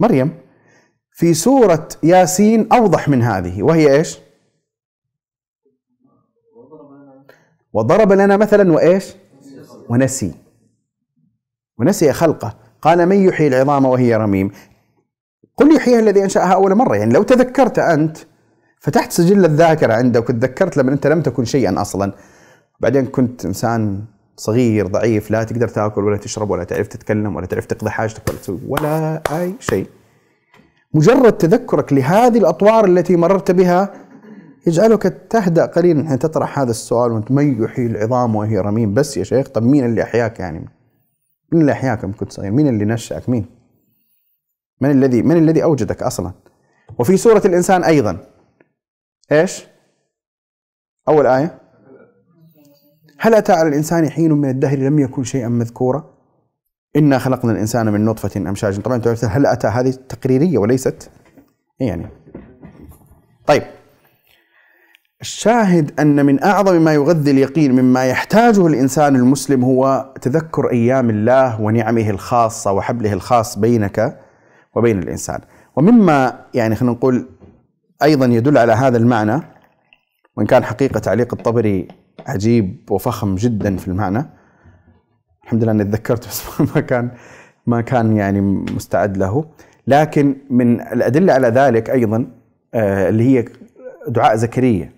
[0.01, 0.35] مريم
[1.13, 4.19] في سورة ياسين أوضح من هذه وهي إيش؟
[7.73, 9.15] وضرب لنا مثلا وإيش؟
[9.89, 10.35] ونسي.
[11.79, 12.57] ونسي خلقه.
[12.83, 14.51] قال من يحيي العظام وهي رميم؟
[15.57, 16.97] قل يحييها الذي أنشأها أول مرة.
[16.97, 18.19] يعني لو تذكرت أنت
[18.81, 22.13] فتحت سجل الذاكرة عندك وتذكرت لما أنت لم تكن شيئا أصلا.
[22.81, 24.05] بعدين كنت إنسان
[24.37, 28.39] صغير ضعيف لا تقدر تاكل ولا تشرب ولا تعرف تتكلم ولا تعرف تقضي حاجتك ولا
[28.39, 29.87] تسوي ولا أي شيء.
[30.95, 33.95] مجرد تذكرك لهذه الأطوار التي مررت بها
[34.67, 39.25] يجعلك تهدأ قليلا حين تطرح هذا السؤال وأنت من يحيي العظام وهي رميم بس يا
[39.25, 40.59] شيخ طب مين اللي أحياك يعني؟
[41.53, 43.47] مين اللي أحياك كنت صغير؟ مين اللي نشأك؟ مين؟
[44.81, 46.33] من الذي من الذي أوجدك أصلا؟
[46.99, 48.19] وفي سورة الإنسان أيضا
[49.33, 49.67] إيش؟
[51.09, 51.59] أول آية
[53.25, 56.05] هل أتى على الإنسان حين من الدهر لم يكن شيئا مذكورا؟
[56.97, 58.81] إنا خلقنا الإنسان من نطفة أمشاج.
[58.81, 61.11] طبعا هل أتى هذه تقريرية وليست؟
[61.81, 62.07] يعني.
[63.47, 63.63] طيب.
[65.21, 71.61] الشاهد أن من أعظم ما يغذي اليقين مما يحتاجه الإنسان المسلم هو تذكر أيام الله
[71.61, 74.21] ونعمه الخاصة وحبله الخاص بينك
[74.75, 75.41] وبين الإنسان.
[75.77, 77.29] ومما يعني خلينا نقول
[78.03, 79.41] أيضا يدل على هذا المعنى
[80.37, 84.27] وإن كان حقيقة تعليق الطبري عجيب وفخم جدا في المعنى.
[85.45, 87.11] الحمد لله إني تذكرت بس ما كان
[87.67, 89.45] ما كان يعني مستعد له.
[89.87, 92.31] لكن من الأدلة على ذلك أيضا
[92.75, 93.45] آه، اللي هي
[94.09, 94.93] دعاء زكريا.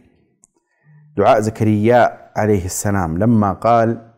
[1.17, 4.13] دعاء زكريا عليه السلام لما قال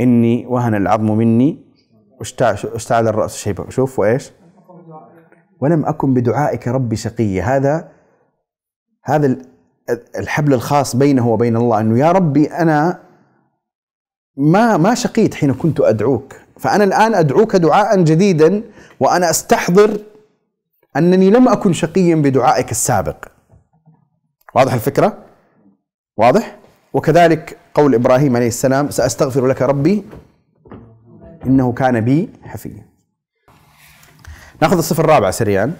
[0.00, 1.68] إني وهن العظم مني
[2.20, 4.32] واشتعل الرأس شيبا شوف وإيش؟
[5.60, 7.92] ولم أكن بدعائك ربي شقيا هذا
[9.04, 9.38] هذا
[10.18, 13.02] الحبل الخاص بينه وبين الله أنه يا ربي أنا
[14.36, 16.34] ما ما شقيت حين كنت أدعوك.
[16.58, 18.62] فأنا الآن أدعوك دعاء جديدا
[19.00, 20.00] وأنا أستحضر
[20.96, 23.24] أنني لم أكن شقيا بدعائك السابق.
[24.54, 25.18] واضح الفكرة؟
[26.16, 26.56] واضح؟
[26.92, 30.04] وكذلك قول إبراهيم عليه السلام سأستغفر لك ربي
[31.46, 32.86] إنه كان بي حفيا.
[34.62, 35.74] ناخذ الصفه الرابعه سريعا.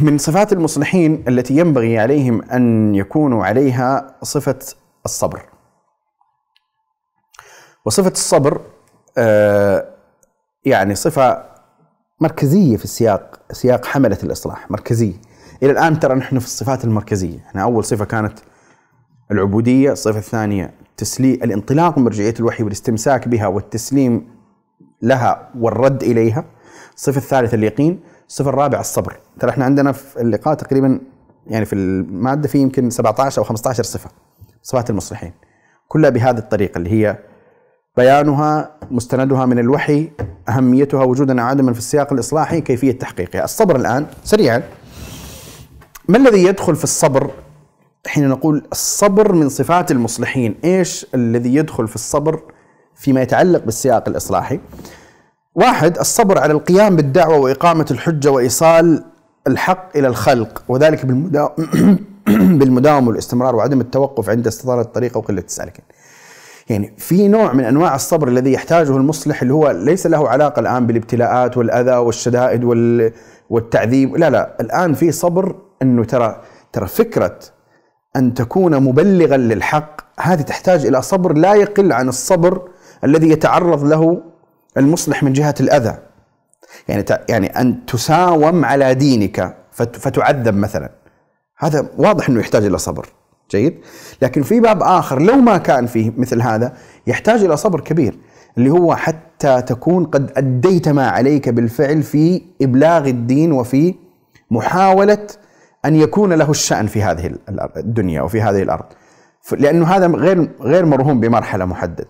[0.00, 4.58] من صفات المصلحين التي ينبغي عليهم أن يكونوا عليها صفة
[5.04, 5.42] الصبر.
[7.84, 8.60] وصفة الصبر
[9.18, 9.88] أه،
[10.64, 11.44] يعني صفة
[12.20, 15.14] مركزية في السياق سياق حملة الإصلاح مركزية.
[15.62, 18.38] إلى الآن ترى نحن في الصفات المركزية، إحنا أول صفة كانت
[19.30, 24.28] العبودية، الصفة الثانية تسليم الانطلاق من مرجعية الوحي والاستمساك بها والتسليم
[25.02, 26.44] لها والرد إليها.
[26.94, 29.16] الصفة الثالثة اليقين، الصفه الرابعه الصبر.
[29.40, 31.00] ترى إحنا عندنا في اللقاء تقريبا
[31.46, 34.10] يعني في المادة في يمكن 17 أو 15 صفة
[34.62, 35.32] صفات المصلحين.
[35.88, 37.18] كلها بهذه الطريقة اللي هي
[37.96, 40.10] بيانها مستندها من الوحي
[40.48, 43.44] أهميتها وجودا أو عدما في السياق الإصلاحي كيفية تحقيقها.
[43.44, 44.62] الصبر الآن سريعا.
[46.08, 47.30] ما الذي يدخل في الصبر؟
[48.06, 50.54] حين نقول الصبر من صفات المصلحين.
[50.64, 52.42] إيش الذي يدخل في الصبر
[52.94, 54.60] فيما يتعلق بالسياق الإصلاحي؟
[55.54, 59.04] واحد الصبر على القيام بالدعوة وإقامة الحجة وإيصال
[59.46, 61.06] الحق إلى الخلق وذلك
[62.58, 65.84] بالمداومة والاستمرار وعدم التوقف عند استطالة الطريقة وقلة السالكين.
[66.68, 70.86] يعني في نوع من أنواع الصبر الذي يحتاجه المصلح اللي هو ليس له علاقة الآن
[70.86, 72.64] بالابتلاءات والأذى والشدائد
[73.50, 76.42] والتعذيب لا لا الآن في صبر إنه ترى
[76.72, 77.38] ترى فكرة
[78.16, 82.68] أن تكون مبلغا للحق هذه تحتاج إلى صبر لا يقل عن الصبر
[83.04, 84.33] الذي يتعرض له
[84.76, 85.98] المصلح من جهة الأذى.
[86.88, 90.90] يعني يعني أن تساوم على دينك فتعذب مثلا.
[91.58, 93.08] هذا واضح إنه يحتاج إلى صبر.
[93.50, 93.78] جيد؟
[94.22, 96.72] لكن في باب آخر لو ما كان فيه مثل هذا
[97.06, 98.18] يحتاج إلى صبر كبير
[98.58, 103.94] اللي هو حتى تكون قد أديت ما عليك بالفعل في إبلاغ الدين وفي
[104.50, 105.26] محاولة
[105.84, 107.34] أن يكون له الشأن في هذه
[107.76, 108.84] الدنيا وفي هذه الأرض.
[109.52, 112.06] لأنه هذا غير غير مرهون بمرحلة محددة.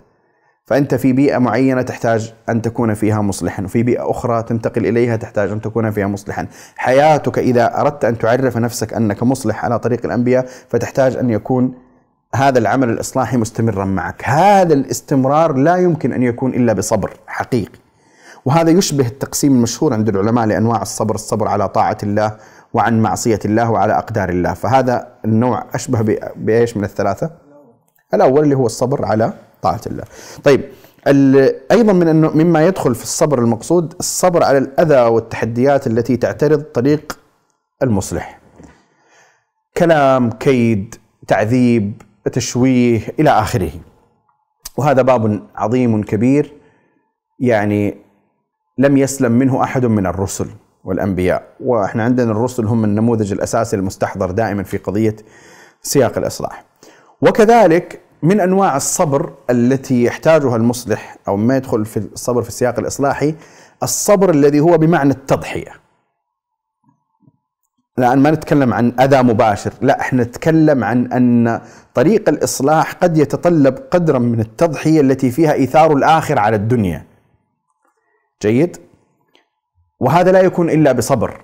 [0.66, 5.50] فأنت في بيئة معينة تحتاج أن تكون فيها مصلحا وفي بيئة أخرى تنتقل إليها تحتاج
[5.50, 6.46] أن تكون فيها مصلحا.
[6.76, 11.74] حياتك إذا أردت أن تعرف نفسك أنك مصلح على طريق الأنبياء فتحتاج أن يكون
[12.34, 14.22] هذا العمل الإصلاحي مستمرا معك.
[14.24, 17.78] هذا الاستمرار لا يمكن أن يكون إلا بصبر حقيقي.
[18.44, 22.36] وهذا يشبه التقسيم المشهور عند العلماء لأنواع الصبر الصبر على طاعة الله
[22.74, 24.54] وعن معصية الله وعلى أقدار الله.
[24.54, 27.30] فهذا النوع أشبه بإيش من الثلاثة؟
[28.14, 29.32] الأول اللي هو الصبر على
[29.64, 30.04] طاعة الله.
[30.44, 30.60] طيب
[31.70, 37.18] أيضا من أنه مما يدخل في الصبر المقصود الصبر على الأذى والتحديات التي تعترض طريق
[37.82, 38.40] المصلح.
[39.76, 40.94] كلام كيد
[41.28, 42.02] تعذيب
[42.32, 43.70] تشويه إلى آخره.
[44.76, 46.52] وهذا باب عظيم كبير
[47.40, 47.96] يعني
[48.78, 50.48] لم يسلم منه أحد من الرسل
[50.84, 51.42] والأنبياء.
[51.60, 55.16] وإحنا عندنا الرسل هم النموذج الأساسي المستحضر دائما في قضية
[55.82, 56.64] سياق الإصلاح.
[57.20, 63.34] وكذلك من أنواع الصبر التي يحتاجها المصلح أو ما يدخل في الصبر في السياق الإصلاحي
[63.82, 65.72] الصبر الذي هو بمعنى التضحية.
[67.98, 71.60] الان ما نتكلم عن أذى مباشر لا إحنا نتكلم عن أن
[71.94, 77.06] طريق الإصلاح قد يتطلب قدرا من التضحية التي فيها إيثار الآخر على الدنيا.
[78.42, 78.76] جيد؟
[80.00, 81.43] وهذا لا يكون إلا بصبر.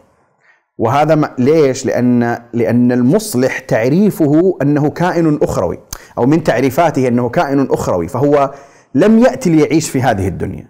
[0.81, 5.78] وهذا ما ليش؟ لأن لأن المصلح تعريفه أنه كائن أخروي
[6.18, 8.55] أو من تعريفاته أنه كائن أخروي فهو
[8.95, 10.68] لم يأتي ليعيش في هذه الدنيا.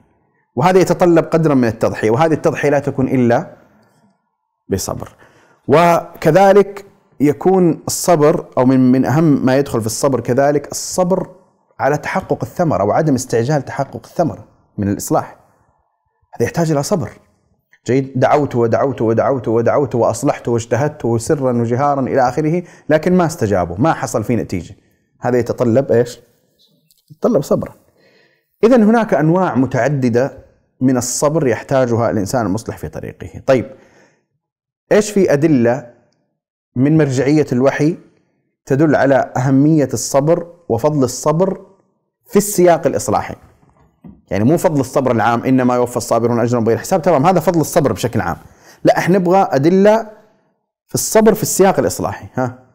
[0.57, 3.57] وهذا يتطلب قدرا من التضحية وهذه التضحية لا تكون إلا
[4.69, 5.09] بصبر.
[5.69, 6.85] وكذلك
[7.21, 11.27] يكون الصبر أو من من أهم ما يدخل في الصبر كذلك الصبر
[11.81, 14.45] على تحقق الثمرة وعدم استعجال تحقق الثمرة
[14.79, 15.37] من الإصلاح.
[16.37, 17.11] هذا يحتاج إلى صبر.
[17.87, 23.93] جيد دعوت ودعوت ودعوت ودعوت وأصلحت واجتهدت سرا وجهارا إلى آخره لكن ما استجابوا ما
[23.93, 24.74] حصل في نتيجة.
[25.20, 26.20] هذا يتطلب إيش؟
[27.11, 27.74] يتطلب صبرا.
[28.64, 30.39] اذا هناك أنواع متعددة
[30.81, 33.43] من الصبر يحتاجها الإنسان المصلح في طريقه.
[33.47, 33.70] طيب
[34.93, 35.91] إيش في أدلة
[36.76, 37.97] من مرجعية الوحي
[38.66, 41.66] تدل على أهمية الصبر وفضل الصبر
[42.26, 43.35] في السياق الإصلاحي؟
[44.31, 47.03] يعني مو فضل الصبر العام إنما يوفى الصابرون أجرهم بغير حساب.
[47.03, 48.37] تمام هذا فضل الصبر بشكل عام.
[48.85, 50.11] لا إحنا نبغى أدلة
[50.87, 52.28] في الصبر في السياق الإصلاحي.
[52.35, 52.66] ها؟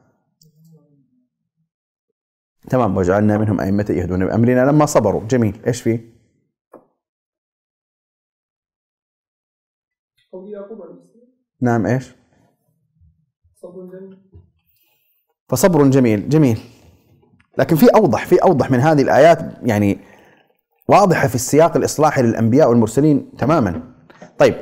[2.69, 5.23] تمام وجعلنا منهم أئمة يهدون بأمرنا لما صبروا.
[5.23, 5.61] جميل.
[5.67, 6.15] إيش فيه؟
[11.61, 12.15] نعم إيش؟
[13.55, 14.17] صبر جميل.
[15.49, 16.29] فصبر جميل.
[16.29, 16.59] جميل.
[17.57, 19.39] لكن في أوضح في أوضح من هذه الآيات.
[19.63, 19.99] يعني
[20.87, 23.81] واضحة في السياق الإصلاحي للأنبياء والمرسلين تماما.
[24.37, 24.55] طيب.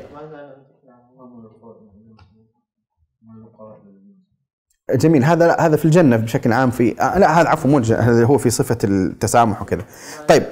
[4.94, 5.24] جميل.
[5.24, 8.78] هذا هذا في الجنة بشكل عام في لا هذا عفوا مو هذا هو في صفة
[8.84, 9.82] التسامح وكذا.
[10.28, 10.42] طيب.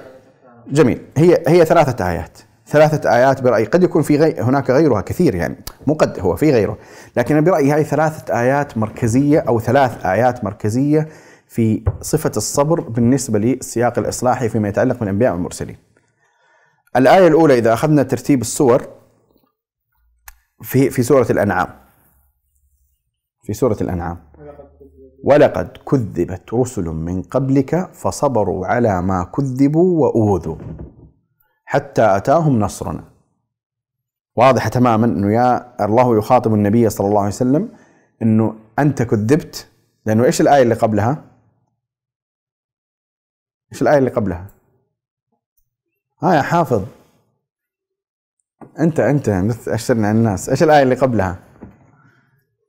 [0.68, 1.00] جميل.
[1.16, 2.38] هي هي ثلاثة آيات.
[2.66, 3.64] ثلاثة آيات برأيي.
[3.64, 4.40] قد يكون في غي...
[4.40, 5.56] هناك غيرها كثير يعني.
[5.86, 6.78] مو قد هو في غيره.
[7.16, 11.08] لكن برأيي هذه ثلاثة آيات مركزية أو ثلاث آيات مركزية
[11.52, 15.76] في صفة الصبر بالنسبة للسياق الإصلاحي فيما يتعلق بالأنبياء والمرسلين.
[16.96, 18.88] الآية الأولى إذا أخذنا ترتيب السور
[20.62, 21.68] في في سورة الأنعام.
[23.42, 24.18] في سورة الأنعام.
[25.24, 30.56] ولقد كذبت رسل من قبلك فصبروا على ما كذبوا وأوذوا
[31.64, 33.04] حتى أتاهم نصرنا.
[34.36, 37.68] واضحة تماما أنه يا الله يخاطب النبي صلى الله عليه وسلم
[38.22, 39.68] أنه أنت كذبت
[40.06, 41.31] لأنه إيش الآية اللي قبلها؟
[43.72, 44.46] إيش الآية اللي قبلها؟
[46.22, 46.84] ها آه يا حافظ
[48.78, 51.38] أنت مثل أشرنا عن الناس إيش الآية اللي قبلها؟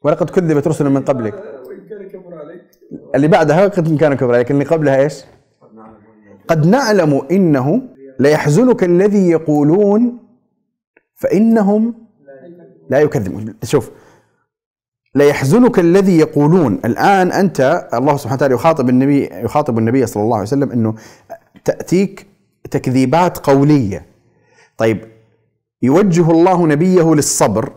[0.01, 1.43] ولقد كذبت رسل من قبلك
[3.15, 5.23] اللي بعدها قد كان كبر عليك اللي قبلها إيش؟
[6.47, 7.81] قد نعلم إنه
[8.19, 10.19] ليحزنك الذي يقولون
[11.15, 11.93] فإنهم
[12.89, 13.91] لا يكذبون شوف
[15.15, 16.79] ليحزنك الذي يقولون.
[16.85, 20.95] الآن أنت الله سبحانه وتعالى يخاطب النبي يخاطب النبي صلى الله عليه وسلم إنه
[21.65, 22.27] تأتيك
[22.71, 24.05] تكذيبات قولية.
[24.77, 25.05] طيب
[25.81, 27.71] يوجه الله نبيه للصبر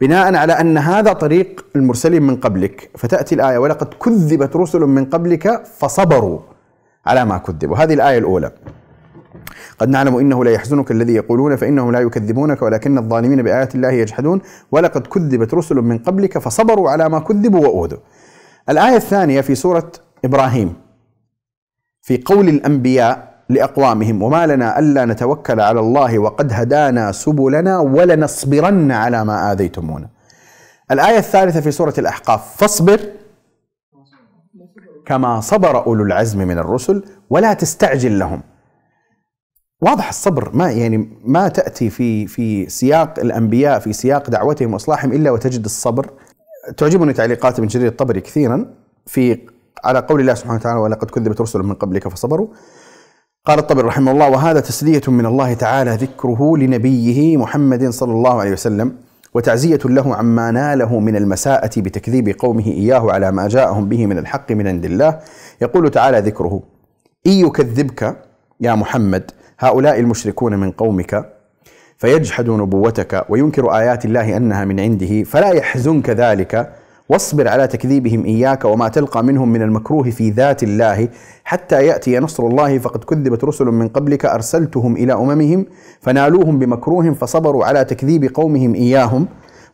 [0.00, 5.66] بناء على أن هذا طريق المرسلين من قبلك فتأتي الآية ولقد كذبت رسل من قبلك
[5.78, 6.38] فصبروا
[7.06, 7.76] على ما كذبوا.
[7.76, 8.52] هذه الآية الأولى.
[9.78, 14.40] قد نعلم إنه لا يحزنك الذي يقولون فإنهم لا يكذبونك ولكن الظالمين بآيات الله يجحدون
[14.72, 17.98] ولقد كذبت رسل من قبلك فصبروا على ما كذبوا واوذوا.
[18.68, 19.92] الآية الثانية في سورة
[20.24, 20.74] إبراهيم
[22.02, 29.24] في قول الأنبياء لأقوامهم وما لنا ألا نتوكل على الله وقد هدانا سبلنا ولنصبرن على
[29.24, 30.08] ما آذيتمونا.
[30.90, 33.00] الآية الثالثة في سورة الأحقاف فاصبر
[35.06, 38.40] كما صبر أولو العزم من الرسل ولا تستعجل لهم.
[39.84, 40.50] واضح الصبر.
[40.54, 46.10] ما يعني ما تأتي في في سياق الأنبياء في سياق دعوتهم وإصلاحهم إلا وتجد الصبر.
[46.76, 48.66] تعجبني تعليقات ابن جرير الطبري كثيرا
[49.06, 49.38] في
[49.84, 52.48] على قول الله سبحانه وتعالى ولقد كذبت رسل من قبلك فصبروا.
[53.46, 58.52] قال الطبري رحمه الله وهذا تسلية من الله تعالى ذكره لنبيه محمد صلى الله عليه
[58.52, 58.96] وسلم
[59.34, 64.52] وتعزية له عما ناله من المساءة بتكذيب قومه إياه على ما جاءهم به من الحق
[64.52, 65.18] من عند الله.
[65.62, 66.62] يقول تعالى ذكره
[67.26, 68.16] إن يكذبك
[68.64, 71.30] يا محمد هؤلاء المشركون من قومك
[71.98, 76.72] فيجحدوا نبوتك وينكر آيات الله أنها من عنده فلا يحزنك ذلك.
[77.08, 81.08] واصبر على تكذيبهم إياك وما تلقى منهم من المكروه في ذات الله.
[81.44, 85.66] حتى يأتي نصر الله فقد كذبت رسل من قبلك أرسلتهم إلى أممهم
[86.00, 89.26] فنالوهم بمكروه فصبروا على تكذيب قومهم إياهم.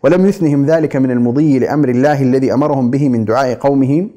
[0.03, 4.11] ولم يثنهم ذلك من المضي لأمر الله الذي أمرهم به من دعاء قومهم.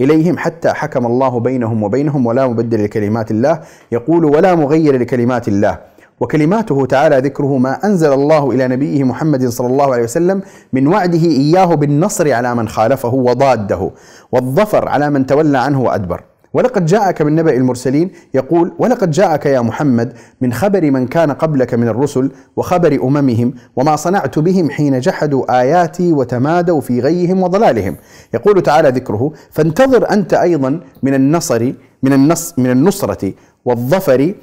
[0.00, 3.60] إليهم حتى حكم الله بينهم وبينهم ولا مبدل لكلمات الله.
[3.92, 5.78] يقول ولا مغير لكلمات الله.
[6.20, 10.42] وكلماته تعالى ذكره ما أنزل الله إلى نبيه محمد صلى الله عليه وسلم
[10.72, 13.90] من وعده إياه بالنصر على من خالفه وضاده
[14.32, 16.22] والظفر على من تولى عنه وأدبر.
[16.54, 21.74] ولقد جاءك من نبأ المرسلين يقول ولقد جاءك يا محمد من خبر من كان قبلك
[21.74, 27.96] من الرسل وخبر أممهم وما صنعت بهم حين جحدوا آياتي وتمادوا في غيهم وضلالهم.
[28.34, 31.72] يقول تعالى ذكره فانتظر أنت أيضا من النصر
[32.02, 33.32] من النص من النصرة
[33.64, 34.34] والظفر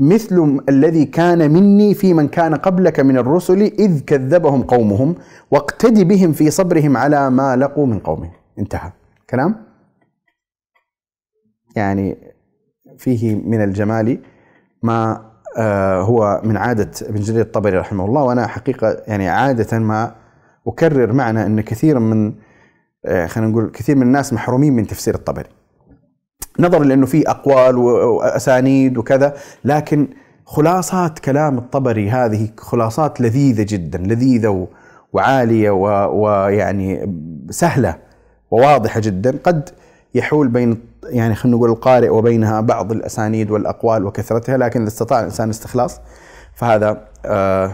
[0.00, 5.14] مثل الذي كان مني في من كان قبلك من الرسل إذ كذبهم قومهم
[5.50, 8.92] واقتد بهم في صبرهم على ما لقوا من قومهم انتهى.
[9.30, 9.69] كلام؟
[11.76, 12.16] يعني
[12.98, 14.18] فيه من الجمال
[14.82, 20.14] ما آه، هو من عادة ابن جرير الطبري رحمه الله وأنا حقيقة يعني عادة ما
[20.66, 22.34] أكرر معنا أن كثير من
[23.04, 25.48] آه، خلينا نقول كثير من الناس محرومين من تفسير الطبري.
[26.58, 30.08] نظرا لأنه في أقوال وأسانيد وكذا لكن
[30.44, 34.68] خلاصات كلام الطبري هذه خلاصات لذيذة جدا لذيذة
[35.12, 35.70] وعالية
[36.10, 37.14] ويعني
[37.50, 37.96] سهلة
[38.50, 39.70] وواضحة جدا قد
[40.14, 45.50] يحول بين يعني خلينا نقول القارئ وبينها بعض الأسانيد والأقوال وكثرتها لكن إذا استطاع الإنسان
[45.50, 46.00] استخلاص
[46.54, 47.72] فهذا آه،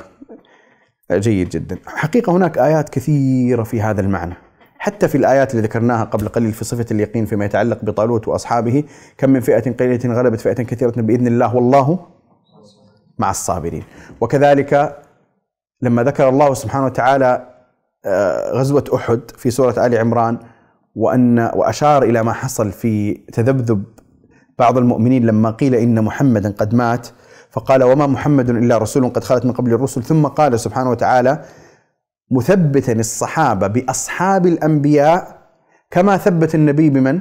[1.12, 1.78] جيد جدا.
[1.86, 4.34] حقيقة هناك آيات كثيرة في هذا المعنى.
[4.78, 8.84] حتى في الآيات اللي ذكرناها قبل قليل في صفة اليقين فيما يتعلق بطالوت وأصحابه
[9.18, 12.06] كم من فئة قليله غلبت فئة كثيرة بإذن الله والله
[13.18, 13.84] مع الصابرين.
[14.20, 14.98] وكذلك
[15.82, 17.56] لما ذكر الله سبحانه وتعالى
[18.04, 20.38] آه، غزوة أحد في سورة آل عمران
[20.96, 23.84] وأن وأشار إلى ما حصل في تذبذب
[24.58, 27.08] بعض المؤمنين لما قيل إن محمدا قد مات
[27.50, 30.02] فقال وما محمد إلا رسول قد خلت من قبل الرسل.
[30.02, 31.44] ثم قال سبحانه وتعالى
[32.30, 35.38] مثبتا الصحابة بأصحاب الأنبياء
[35.90, 37.20] كما ثبت النبي بمن؟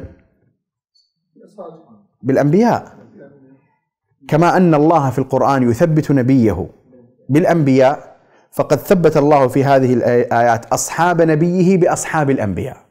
[2.22, 2.96] بالأنبياء.
[4.28, 6.68] كما أن الله في القرآن يثبت نبيه
[7.30, 8.16] بالأنبياء
[8.52, 12.85] فقد ثبت الله في هذه الآيات أصحاب نبيه بأصحاب الأنبياء.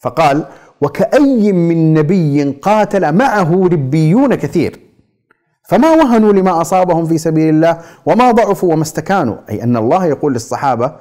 [0.00, 0.44] فقال
[0.80, 4.80] وكأي من نبي قاتل معه ربيون كثير
[5.68, 9.36] فما وهنوا لما أصابهم في سبيل الله وما ضعفوا وما استكانوا.
[9.50, 10.92] أي أن الله يقول للصحابة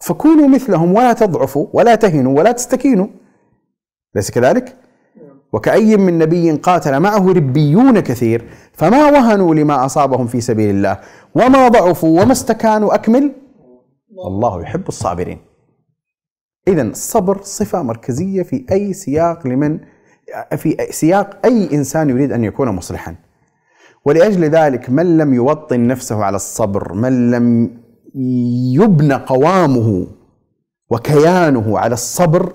[0.00, 3.06] فكونوا مثلهم ولا تضعفوا ولا تهنوا ولا تستكينوا.
[4.14, 4.76] ليس كذلك؟
[5.52, 10.98] وكأي من نبي قاتل معه ربيون كثير فما وهنوا لما أصابهم في سبيل الله
[11.34, 12.94] وما ضعفوا وما استكانوا.
[12.94, 13.32] أكمل.
[14.26, 15.51] الله يحب الصابرين.
[16.68, 19.80] إذا الصبر صفة مركزية في أي سياق لمن
[20.56, 23.16] في سياق أي إنسان يريد أن يكون مصلحا.
[24.04, 27.76] ولأجل ذلك من لم يوطن نفسه على الصبر من لم
[28.74, 30.06] يبنى قوامه
[30.90, 32.54] وكيانه على الصبر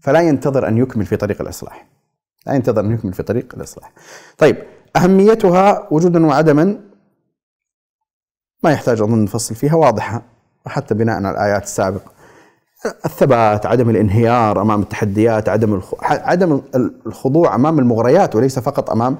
[0.00, 1.86] فلا ينتظر أن يكمل في طريق الإصلاح.
[2.46, 3.92] لا ينتظر أن يكمل في طريق الإصلاح.
[4.38, 4.56] طيب
[4.96, 6.80] أهميتها وجودا وعدما
[8.62, 10.22] ما يحتاج أظن نفصل فيها واضحة
[10.66, 12.15] وحتى بناء على الآيات السابقة.
[12.84, 16.60] الثبات عدم الانهيار أمام التحديات عدم عدم
[17.06, 19.16] الخضوع أمام المغريات وليس فقط أمام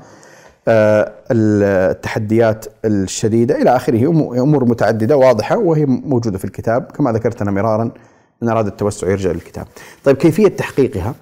[0.68, 3.62] آه، التحديات الشديدة.
[3.62, 4.08] إلى آخره
[4.42, 6.82] أمور متعددة واضحة وهي موجودة في الكتاب.
[6.82, 7.90] كما ذكرت أنا مرارا
[8.42, 9.66] من أراد التوسع يرجع للكتاب.
[10.04, 11.14] طيب كيفية تحقيقها؟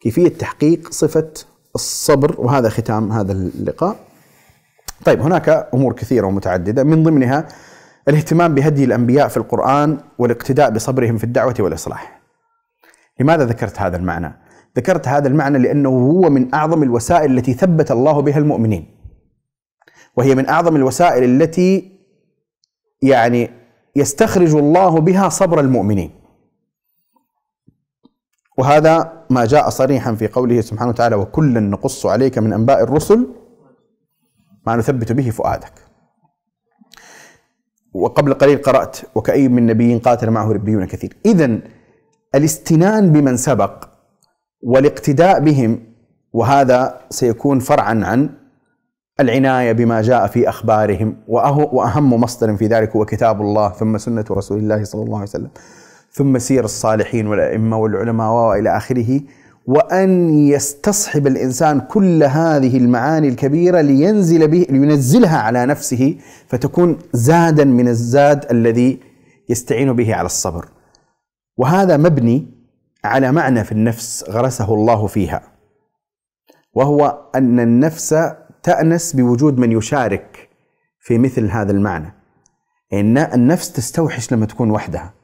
[0.00, 1.28] كيفية تحقيق صفة
[1.74, 3.96] الصبر؟ وهذا ختام هذا اللقاء.
[5.04, 6.84] طيب هناك أمور كثيرة ومتعددة.
[6.84, 7.48] من ضمنها
[8.08, 12.20] الاهتمام بهدي الأنبياء في القرآن والاقتداء بصبرهم في الدعوة والإصلاح.
[13.20, 14.32] لماذا ذكرت هذا المعنى؟
[14.76, 18.96] ذكرت هذا المعنى لأنه هو من أعظم الوسائل التي ثبت الله بها المؤمنين.
[20.16, 22.00] وهي من أعظم الوسائل التي
[23.02, 23.50] يعني
[23.96, 26.10] يستخرج الله بها صبر المؤمنين.
[28.58, 33.28] وهذا ما جاء صريحا في قوله سبحانه وتعالى وكلا نقص عليك من أنباء الرسل
[34.66, 35.85] ما نثبت به فؤادك.
[38.02, 41.16] وقبل قليل قرأت وكأي من نبي قاتل معه ربيون كثير.
[41.26, 41.58] إذا
[42.34, 43.84] الاستنان بمن سبق
[44.62, 45.78] والاقتداء بهم
[46.32, 48.30] وهذا سيكون فرعا عن
[49.20, 54.58] العناية بما جاء في أخبارهم وأهم مصدر في ذلك هو كتاب الله ثم سنة رسول
[54.58, 55.50] الله صلى الله عليه وسلم
[56.12, 59.20] ثم سير الصالحين والأئمة والعلماء وإلى آخره.
[59.66, 67.88] وأن يستصحب الإنسان كل هذه المعاني الكبيرة لينزل به لينزلها على نفسه فتكون زادا من
[67.88, 69.00] الزاد الذي
[69.48, 70.68] يستعين به على الصبر.
[71.56, 72.46] وهذا مبني
[73.04, 75.42] على معنى في النفس غرسه الله فيها.
[76.74, 78.14] وهو أن النفس
[78.62, 80.48] تأنس بوجود من يشارك
[81.00, 82.14] في مثل هذا المعنى.
[82.92, 85.14] إن النفس تستوحش لما تكون وحدها.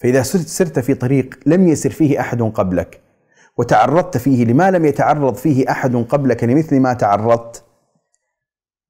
[0.00, 3.11] فإذا سرت في طريق لم يسر فيه أحد قبلك
[3.58, 7.64] وتعرضت فيه لما لم يتعرض فيه أحد قبلك لمثل ما تعرضت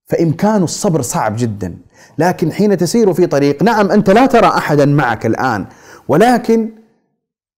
[0.05, 1.79] فإمكان الصبر صعب جدا.
[2.19, 5.67] لكن حين تسير في طريق نعم أنت لا ترى أحدا معك الآن
[6.09, 6.71] ولكن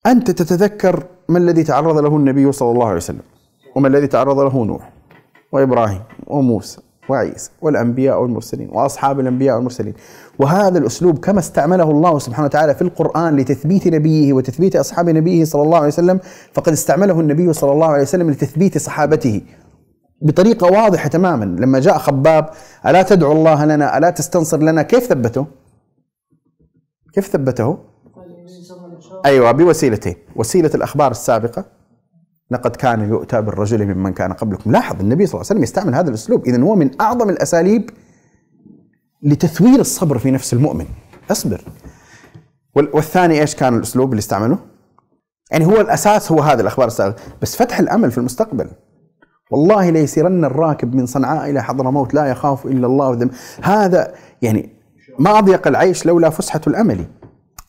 [0.06, 3.22] أنت تتذكر ما الذي تعرض له النبي صلى الله عليه وسلم
[3.76, 4.92] وما الذي تعرض له نوح
[5.52, 6.80] وإبراهيم وموسى.
[7.08, 9.94] وعيسى والأنبياء والمرسلين وأصحاب الأنبياء والمرسلين.
[10.38, 15.62] وهذا الأسلوب كما استعمله الله سبحانه وتعالى في القرآن لتثبيت نبيه وتثبيت أصحاب نبيه صلى
[15.62, 16.20] الله عليه وسلم.
[16.52, 19.42] فقد استعمله النبي صلى الله عليه وسلم لتثبيت صحابته
[20.22, 21.44] بطريقة واضحة تماما.
[21.44, 22.50] لما جاء خباب
[22.86, 25.46] ألا تدعو الله لنا؟ ألا تستنصر لنا؟ كيف ثبته؟
[27.12, 27.78] كيف ثبته؟
[29.26, 30.14] أيوة بوسيلتين.
[30.36, 31.64] وسيلة الأخبار السابقة.
[32.54, 34.72] لقد كان يؤتى بالرجل ممن كان قبلكم.
[34.72, 36.46] لاحظ النبي صلى الله عليه وسلم يستعمل هذا الأسلوب.
[36.46, 37.90] إذا هو من أعظم الأساليب
[39.22, 40.86] لتثوير الصبر في نفس المؤمن.
[41.30, 41.64] أصبر.
[42.74, 44.58] والثاني إيش كان الأسلوب اللي استعمله؟
[45.50, 47.22] يعني هو الأساس هو هذا الأخبار السابقة.
[47.42, 48.68] بس فتح الأمل في المستقبل.
[49.50, 53.30] والله ليسيرن الراكب من صنعاء إلى حضرموت لا يخاف إلا الله وذم
[53.62, 54.72] هذا يعني
[55.18, 57.04] ما أضيق العيش لولا فسحة الأمل.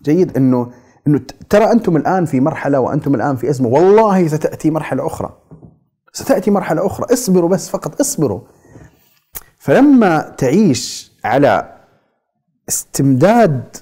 [0.03, 0.71] جيد إنه
[1.07, 5.37] إنه ترى أنتم الآن في مرحلة وأنتم الآن في ازمه والله ستأتي مرحلة أخرى.
[6.13, 7.13] ستأتي مرحلة أخرى.
[7.13, 8.41] اصبروا بس فقط اصبروا.
[9.59, 11.75] فلما تعيش على
[12.69, 13.77] استمداد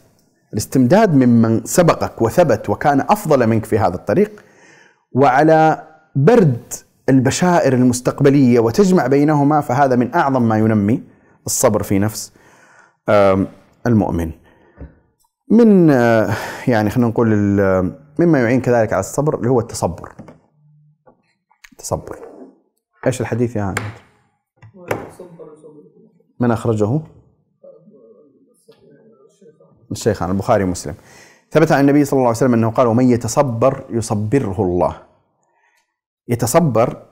[0.54, 4.44] الاستمداد ممن سبقك وثبت وكان أفضل منك في هذا الطريق
[5.12, 5.84] وعلى
[6.16, 6.74] برد
[7.10, 11.04] البشائر المستقبلية وتجمع بينهما فهذا من أعظم ما ينمي
[11.46, 12.32] الصبر في نفس
[13.88, 14.32] المؤمن.
[15.54, 16.34] من آه،
[16.68, 17.30] يعني خلينا نقول
[18.20, 20.14] مما يعين كذلك على الصبر اللي هو التصبر.
[21.72, 22.20] التصبر.
[23.08, 23.82] إيش الحديث يا يعني؟
[26.40, 27.00] من أخرجه؟
[29.92, 30.96] الشيخان البخاري ومسلم.
[31.52, 35.04] ثبت عن النبي صلى الله عليه وسلم أنه قال ومن يتصبر يصبره الله.
[36.28, 37.06] يتصبر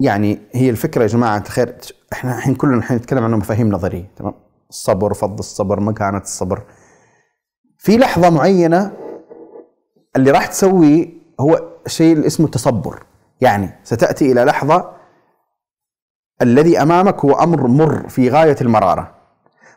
[0.00, 1.76] يعني هي الفكرة يا جماعة الخير
[2.12, 4.34] إحنا الحين كلنا الحين نتكلم عنه مفاهيم نظرية تمام؟
[4.70, 6.62] الصبر فض الصبر مكانة الصبر.
[7.82, 8.92] في لحظة معينة
[10.16, 11.08] اللي راح تسويه
[11.40, 13.02] هو شيء اسمه التصبر.
[13.40, 14.90] يعني ستأتي إلى لحظة
[16.42, 19.14] الذي أمامك هو أمر مر في غاية المرارة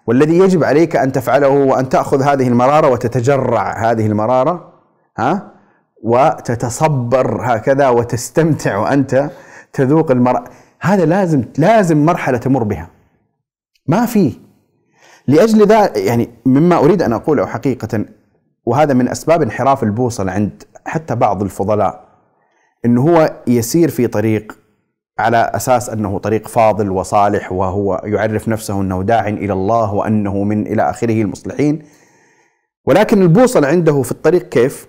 [0.08, 4.74] والذي يجب عليك أن تفعله هو ان تأخذ هذه المرارة وتتجرع هذه المرارة
[5.18, 5.52] ها؟
[6.04, 9.30] وتتصبر هكذا وتستمتع وأنت
[9.74, 10.44] تذوق المرأة
[10.82, 12.90] هذا لازم لازم مرحلة تمر بها.
[13.88, 14.45] ما في.
[15.28, 18.06] لأجل ذا يعني مما أريد أن أقوله حقيقة
[18.66, 22.06] وهذا من أسباب انحراف البوصلة عند حتى بعض الفضلاء
[22.86, 24.58] إنه هو يسير في طريق
[25.20, 30.68] على أساس أنه طريق فاضل وصالح وهو يعرف نفسه أنه داع إلى الله وأنه من
[30.68, 31.84] إلى آخره المصلحين.
[32.86, 34.88] ولكن البوصلة عنده في الطريق كيف؟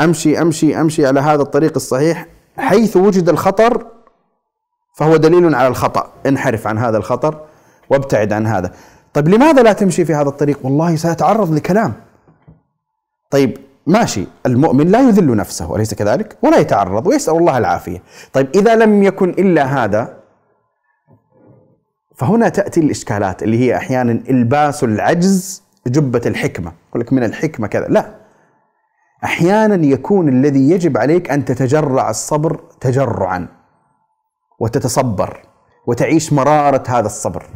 [0.00, 3.86] أمشي أمشي أمشي على هذا الطريق الصحيح حيث وجد الخطر
[4.96, 6.12] فهو دليل على الخطأ.
[6.26, 7.40] انحرف عن هذا الخطر
[7.90, 8.72] وابتعد عن هذا.
[9.14, 11.92] طيب لماذا لا تمشي في هذا الطريق؟ والله سأتعرض لكلام.
[13.30, 14.26] طيب ماشي.
[14.46, 18.02] المؤمن لا يذل نفسه أليس كذلك؟ ولا يتعرض ويسأل الله العافية.
[18.32, 20.16] طيب إذا لم يكن إلا هذا
[22.16, 26.72] فهنا تأتي الإشكالات اللي هي أحيانا إلباس العجز جبة الحكمة.
[26.88, 27.88] يقول لك من الحكمة كذا.
[27.88, 28.14] لا.
[29.24, 33.48] أحيانا يكون الذي يجب عليك أن تتجرع الصبر تجرعا
[34.58, 35.40] وتتصبر
[35.86, 37.46] وتعيش مرارة هذا الصبر.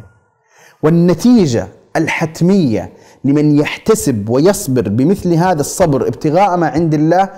[0.82, 2.92] والنتيجة الحتمية
[3.24, 7.30] لمن يحتسب ويصبر بمثل هذا الصبر ابتغاء ما عند الله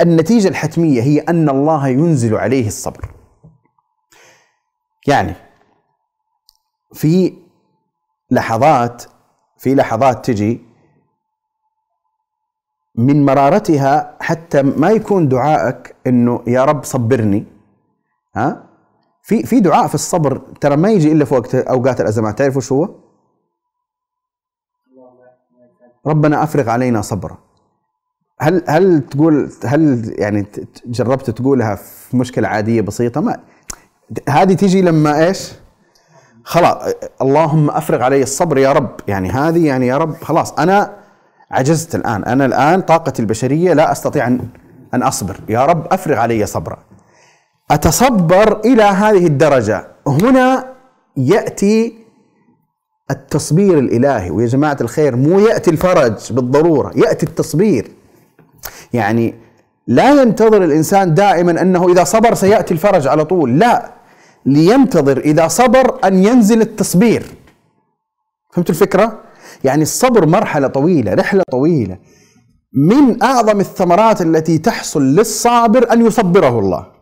[0.00, 3.10] النتيجة الحتمية هي أن الله ينزل عليه الصبر.
[5.06, 5.34] يعني
[6.92, 7.32] في
[8.30, 9.02] لحظات
[9.58, 10.60] في لحظات تجي
[12.94, 17.44] من مرارتها حتى ما يكون دعائك إنه يا رب صبرني
[18.36, 18.65] ها؟
[19.26, 20.38] في في دعاء في الصبر.
[20.60, 22.38] ترى ما يجي إلا في وقت أوقات الأزمات.
[22.38, 22.94] تعرفوا شو هو؟
[26.06, 27.38] ربنا أفرغ علينا صبرا.
[28.40, 30.46] هل هل تقول هل يعني
[30.86, 33.40] جربت تقولها في مشكلة عادية بسيطة؟ ما.
[34.28, 35.52] هذه تيجي لما إيش؟
[36.44, 38.90] خلاص اللهم أفرغ علي الصبر يا رب.
[39.08, 40.14] يعني هذه يعني يا رب.
[40.14, 40.96] خلاص أنا
[41.50, 42.24] عجزت الآن.
[42.24, 44.48] أنا الآن طاقتي البشرية لا أستطيع أن
[44.94, 45.40] أن أصبر.
[45.48, 46.78] يا رب أفرغ علي صبرا.
[47.70, 49.88] أتصبر إلى هذه الدرجة.
[50.06, 50.72] هنا
[51.16, 51.94] يأتي
[53.10, 54.30] التصبير الإلهي.
[54.30, 57.90] ويا جماعة الخير مو يأتي الفرج بالضرورة يأتي التصبير.
[58.92, 59.34] يعني
[59.86, 63.58] لا ينتظر الإنسان دائما أنه إذا صبر سيأتي الفرج على طول.
[63.58, 63.92] لا
[64.46, 67.26] لينتظر إذا صبر أن ينزل التصبير.
[68.52, 69.20] فهمت الفكرة؟
[69.64, 71.98] يعني الصبر مرحلة طويلة رحلة طويلة.
[72.72, 76.95] من أعظم الثمرات التي تحصل للصابر أن يصبره الله.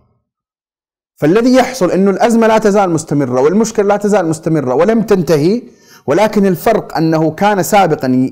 [1.16, 5.62] فالذي يحصل إنه الأزمة لا تزال مستمرة والمشكلة لا تزال مستمرة ولم تنتهي
[6.06, 8.30] ولكن الفرق أنه كان سابقا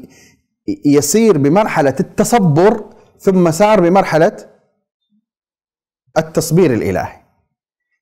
[0.86, 2.84] يسير بمرحلة التصبر
[3.18, 4.36] ثم سار بمرحلة
[6.18, 7.22] التصبير الإلهي.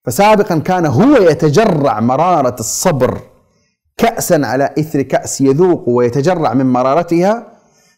[0.05, 3.20] فسابقا كان هو يتجرع مرارة الصبر
[3.97, 7.53] كاسا على إثر كأس يذوق ويتجرع من مرارتها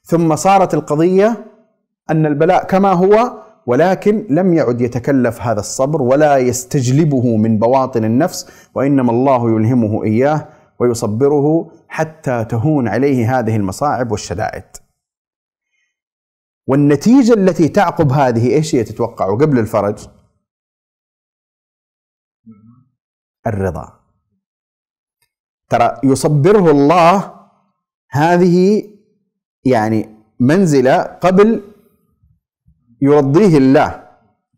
[0.05, 1.45] ثم صارت القضية
[2.11, 3.33] أن البلاء كما هو
[3.67, 10.49] ولكن لم يعد يتكلف هذا الصبر ولا يستجلبه من بواطن النفس وإنما الله يلهمه إياه
[10.79, 14.65] ويصبره حتى تهون عليه هذه المصاعب والشدائد.
[16.67, 20.09] والنتيجة التي تعقب هذه إيش هي تتوقع قبل الفرج؟
[23.47, 24.01] الرضا.
[25.69, 27.35] ترى يصبره الله
[28.11, 28.89] هذه
[29.65, 30.09] يعني
[30.41, 31.72] منزلة قبل
[33.03, 34.03] يرضيه الله.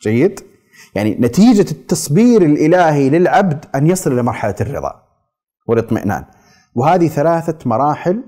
[0.03, 0.41] جيد؟
[0.95, 5.03] يعني نتيجة التصبير الإلهي للعبد أن يصل إلى مرحلة الرضا
[5.67, 6.25] والاطمئنان.
[6.75, 8.23] وهذه ثلاثة مراحل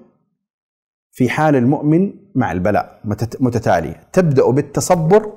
[1.12, 3.00] في حال المؤمن مع البلاء
[3.40, 4.08] متتالية.
[4.12, 5.32] تبدأ بالتصبر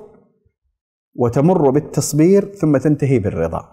[1.14, 3.68] وتمر بالتصبير ثم تنتهي بالرضا.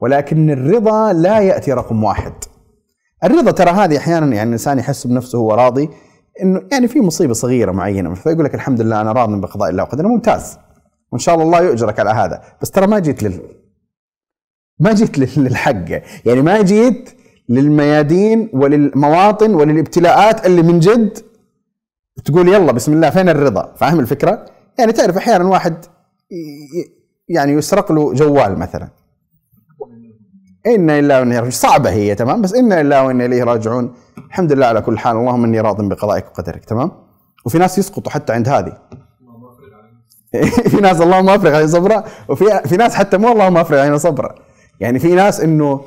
[0.00, 2.32] ولكن الرضا لا يأتي رقم واحد.
[3.24, 5.90] الرضا ترى هذه أحيانا يعني الإنسان يحس بنفسه هو راضي
[6.42, 8.14] إنه يعني في مصيبة صغيرة معينة.
[8.14, 10.58] فيقول لك الحمد لله أنا راض بقضاء الله وقدره ممتاز.
[11.12, 12.42] وإن شاء الله الله يؤجرك على هذا.
[12.62, 13.40] بس ترى ما جيت لل
[14.78, 15.90] ما جيت للحق.
[16.24, 17.10] يعني ما جيت
[17.48, 21.18] للميادين وللمواطن وللابتلاءات اللي من جد
[22.24, 24.46] تقول يلا بسم الله فين الرضا؟ فاهم الفكرة؟
[24.78, 25.84] يعني تعرف أحيانا واحد
[27.28, 28.88] يعني يسرق له جوال مثلا.
[30.66, 33.94] إنا لله وإنا إليه صعبة هي تمام؟ بس إنا لله وإنا إليه راجعون.
[34.18, 35.16] الحمد لله على كل حال.
[35.16, 36.90] اللهم إني راض بقضائك وقدرك تمام؟
[37.46, 38.78] وفي ناس يسقطوا حتى عند هذه.
[40.70, 44.34] في ناس اللهم أفرغ علينا صبرا وفي في ناس حتى مو اللهم أفرغ علينا صبرا.
[44.80, 45.80] يعني في ناس إنه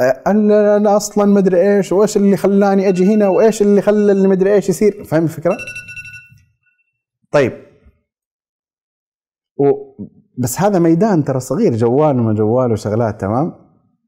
[0.00, 4.28] آه، أنا أصلا ما أدري إيش وإيش اللي خلاني أجي هنا وإيش اللي خلى اللي
[4.28, 5.56] ما أدري إيش يصير؟ فاهم الفكرة؟
[7.30, 7.52] طيب.
[10.38, 13.52] بس هذا ميدان ترى صغير جوال وما جوال وشغلات تمام؟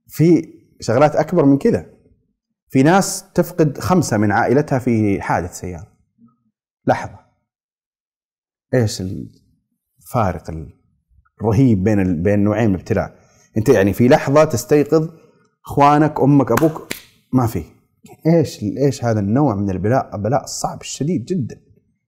[0.09, 1.87] في شغلات أكبر من كذا.
[2.69, 5.93] في ناس تفقد خمسة من عائلتها في حادث سيارة.
[6.87, 7.19] لحظة.
[8.75, 9.03] إيش
[10.01, 10.51] الفارق
[11.41, 13.15] الرهيب بين بين نوعين من الابتلاء؟
[13.57, 15.09] أنت يعني في لحظة تستيقظ
[15.67, 16.89] إخوانك أمك أبوك
[17.33, 17.65] ما في.
[18.27, 21.61] إيش إيش هذا النوع من البلاء؟ البلاء الصعب الشديد جدا.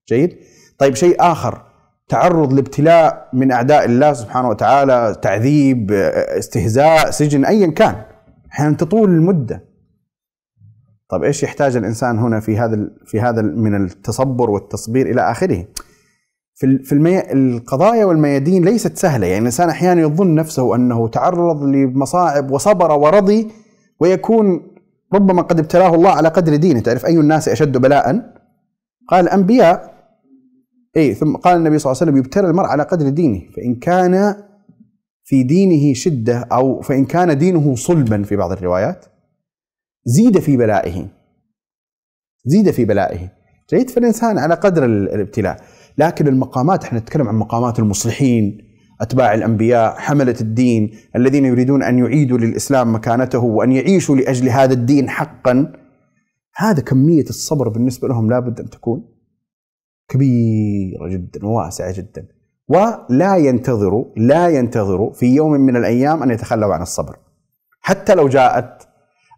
[0.09, 0.37] جيد؟
[0.77, 1.66] طيب شيء آخر.
[2.09, 7.95] تعرض لابتلاء من أعداء الله سبحانه وتعالى تعذيب استهزاء سجن ايا كان.
[8.51, 9.63] أحيانا تطول المدة.
[11.09, 15.65] طيب إيش يحتاج الإنسان هنا في هذا في هذا من التصبر والتصبير إلى آخره؟
[16.55, 17.31] في في المي...
[17.33, 19.27] القضايا والميادين ليست سهلة.
[19.27, 23.47] يعني الإنسان أحيانا يظن نفسه أنه تعرض لمصاعب وصبر ورضي
[23.99, 24.67] ويكون
[25.13, 26.79] ربما قد ابتلاه الله على قدر دينه.
[26.79, 28.33] تعرف أي الناس أشد بلاء؟
[29.09, 29.96] قال الأنبياء
[30.97, 34.35] اي ثم قال النبي صلى الله عليه وسلم يبتلى المرء على قدر دينه فإن كان
[35.23, 39.05] في دينه شدة أو فإن كان دينه صلبا في بعض الروايات
[40.05, 41.07] زيد في بلائه.
[42.45, 43.31] زيد في بلائه.
[43.73, 45.57] جيد فالإنسان على قدر الابتلاء.
[45.97, 48.57] لكن المقامات إحنا نتكلم عن مقامات المصلحين
[49.01, 55.09] أتباع الأنبياء حملة الدين الذين يريدون أن يعيدوا للإسلام مكانته وأن يعيشوا لأجل هذا الدين
[55.09, 55.73] حقا.
[56.55, 59.16] هذا كمية الصبر بالنسبة لهم لابد أن تكون.
[60.09, 62.27] كبيرة جدا وواسعة جدا.
[62.67, 67.17] ولا ينتظروا لا ينتظروا في يوم من الأيام أن يتخلوا عن الصبر.
[67.81, 68.87] حتى لو جاءت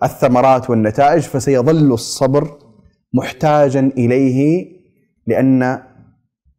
[0.04, 2.58] الثمرات والنتائج فسيظل الصبر
[3.14, 4.68] محتاجا إليه
[5.28, 5.82] لأن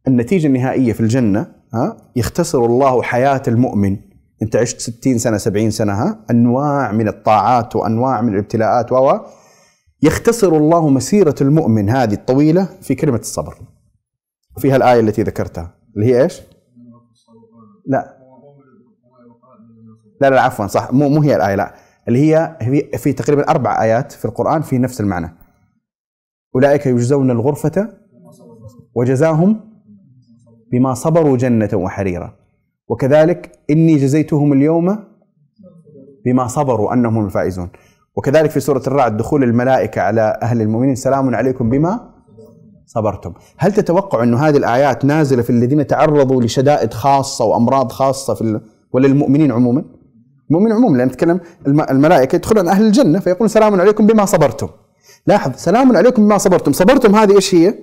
[0.07, 3.97] النتيجة النهائية في الجنة ها يختصر الله حياة المؤمن.
[4.41, 9.19] أنت عشت 60 سنة 70 سنة ها أنواع من الطاعات وأنواع من الابتلاءات و
[10.03, 13.53] يختصر الله مسيرة المؤمن هذه الطويلة في كلمة الصبر.
[14.57, 16.41] فيها الايه التي ذكرتها اللي هي إيش؟
[17.85, 18.17] لا.
[20.21, 20.93] لا لا عفوا صح.
[20.93, 21.73] مو مو هي الآية لا.
[22.07, 22.57] اللي هي
[22.97, 25.35] في تقريبا أربع آيات في القرآن في نفس المعنى.
[26.55, 27.89] أولئك يجزون الغرفة
[28.95, 29.59] وجزاهم
[30.71, 32.35] بما صبروا جنة وحريرا.
[32.87, 35.03] وكذلك إني جزيتهم اليوم
[36.25, 37.69] بما صبروا أنهم هم الفائزون.
[38.15, 42.10] وكذلك في سورة الرعد دخول الملائكة على أهل المؤمنين سلام عليكم بما
[42.95, 43.33] صبرتم.
[43.57, 48.61] هل تتوقع أن هذه الآيات نازلة في الذين تعرضوا لشدائد خاصة وأمراض خاصة في ال...
[48.93, 49.83] ولا المؤمنين عموما؟
[50.49, 54.67] المؤمنين عموما لأن نتكلم الملائكة يدخلون أهل الجنة فيقول سلام عليكم بما صبرتم.
[55.27, 56.71] لاحظ سلام عليكم بما صبرتم.
[56.71, 57.75] صبرتم هذه إيش هي؟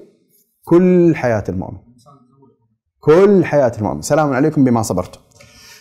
[0.64, 1.78] كل حياة المؤمن.
[3.00, 4.02] كل حياة المؤمن.
[4.02, 5.20] سلام عليكم بما صبرتم.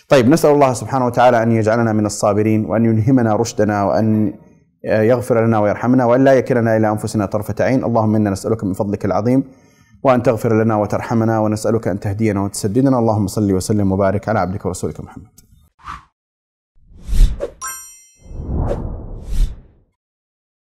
[0.08, 4.32] طيب نسأل الله سبحانه وتعالى أن يجعلنا من الصابرين وأن يلهمنا رشدنا وأن
[4.84, 7.84] يغفر لنا ويرحمنا وأن لا يكلنا إلى أنفسنا طرفة عين.
[7.84, 9.44] اللهم إنا نسألك من فضلك العظيم
[10.02, 12.98] وأن تغفر لنا وترحمنا ونسألك أن تهدينا وتسددنا.
[12.98, 15.47] اللهم صل وسلم وبارك على عبدك ورسولك محمد.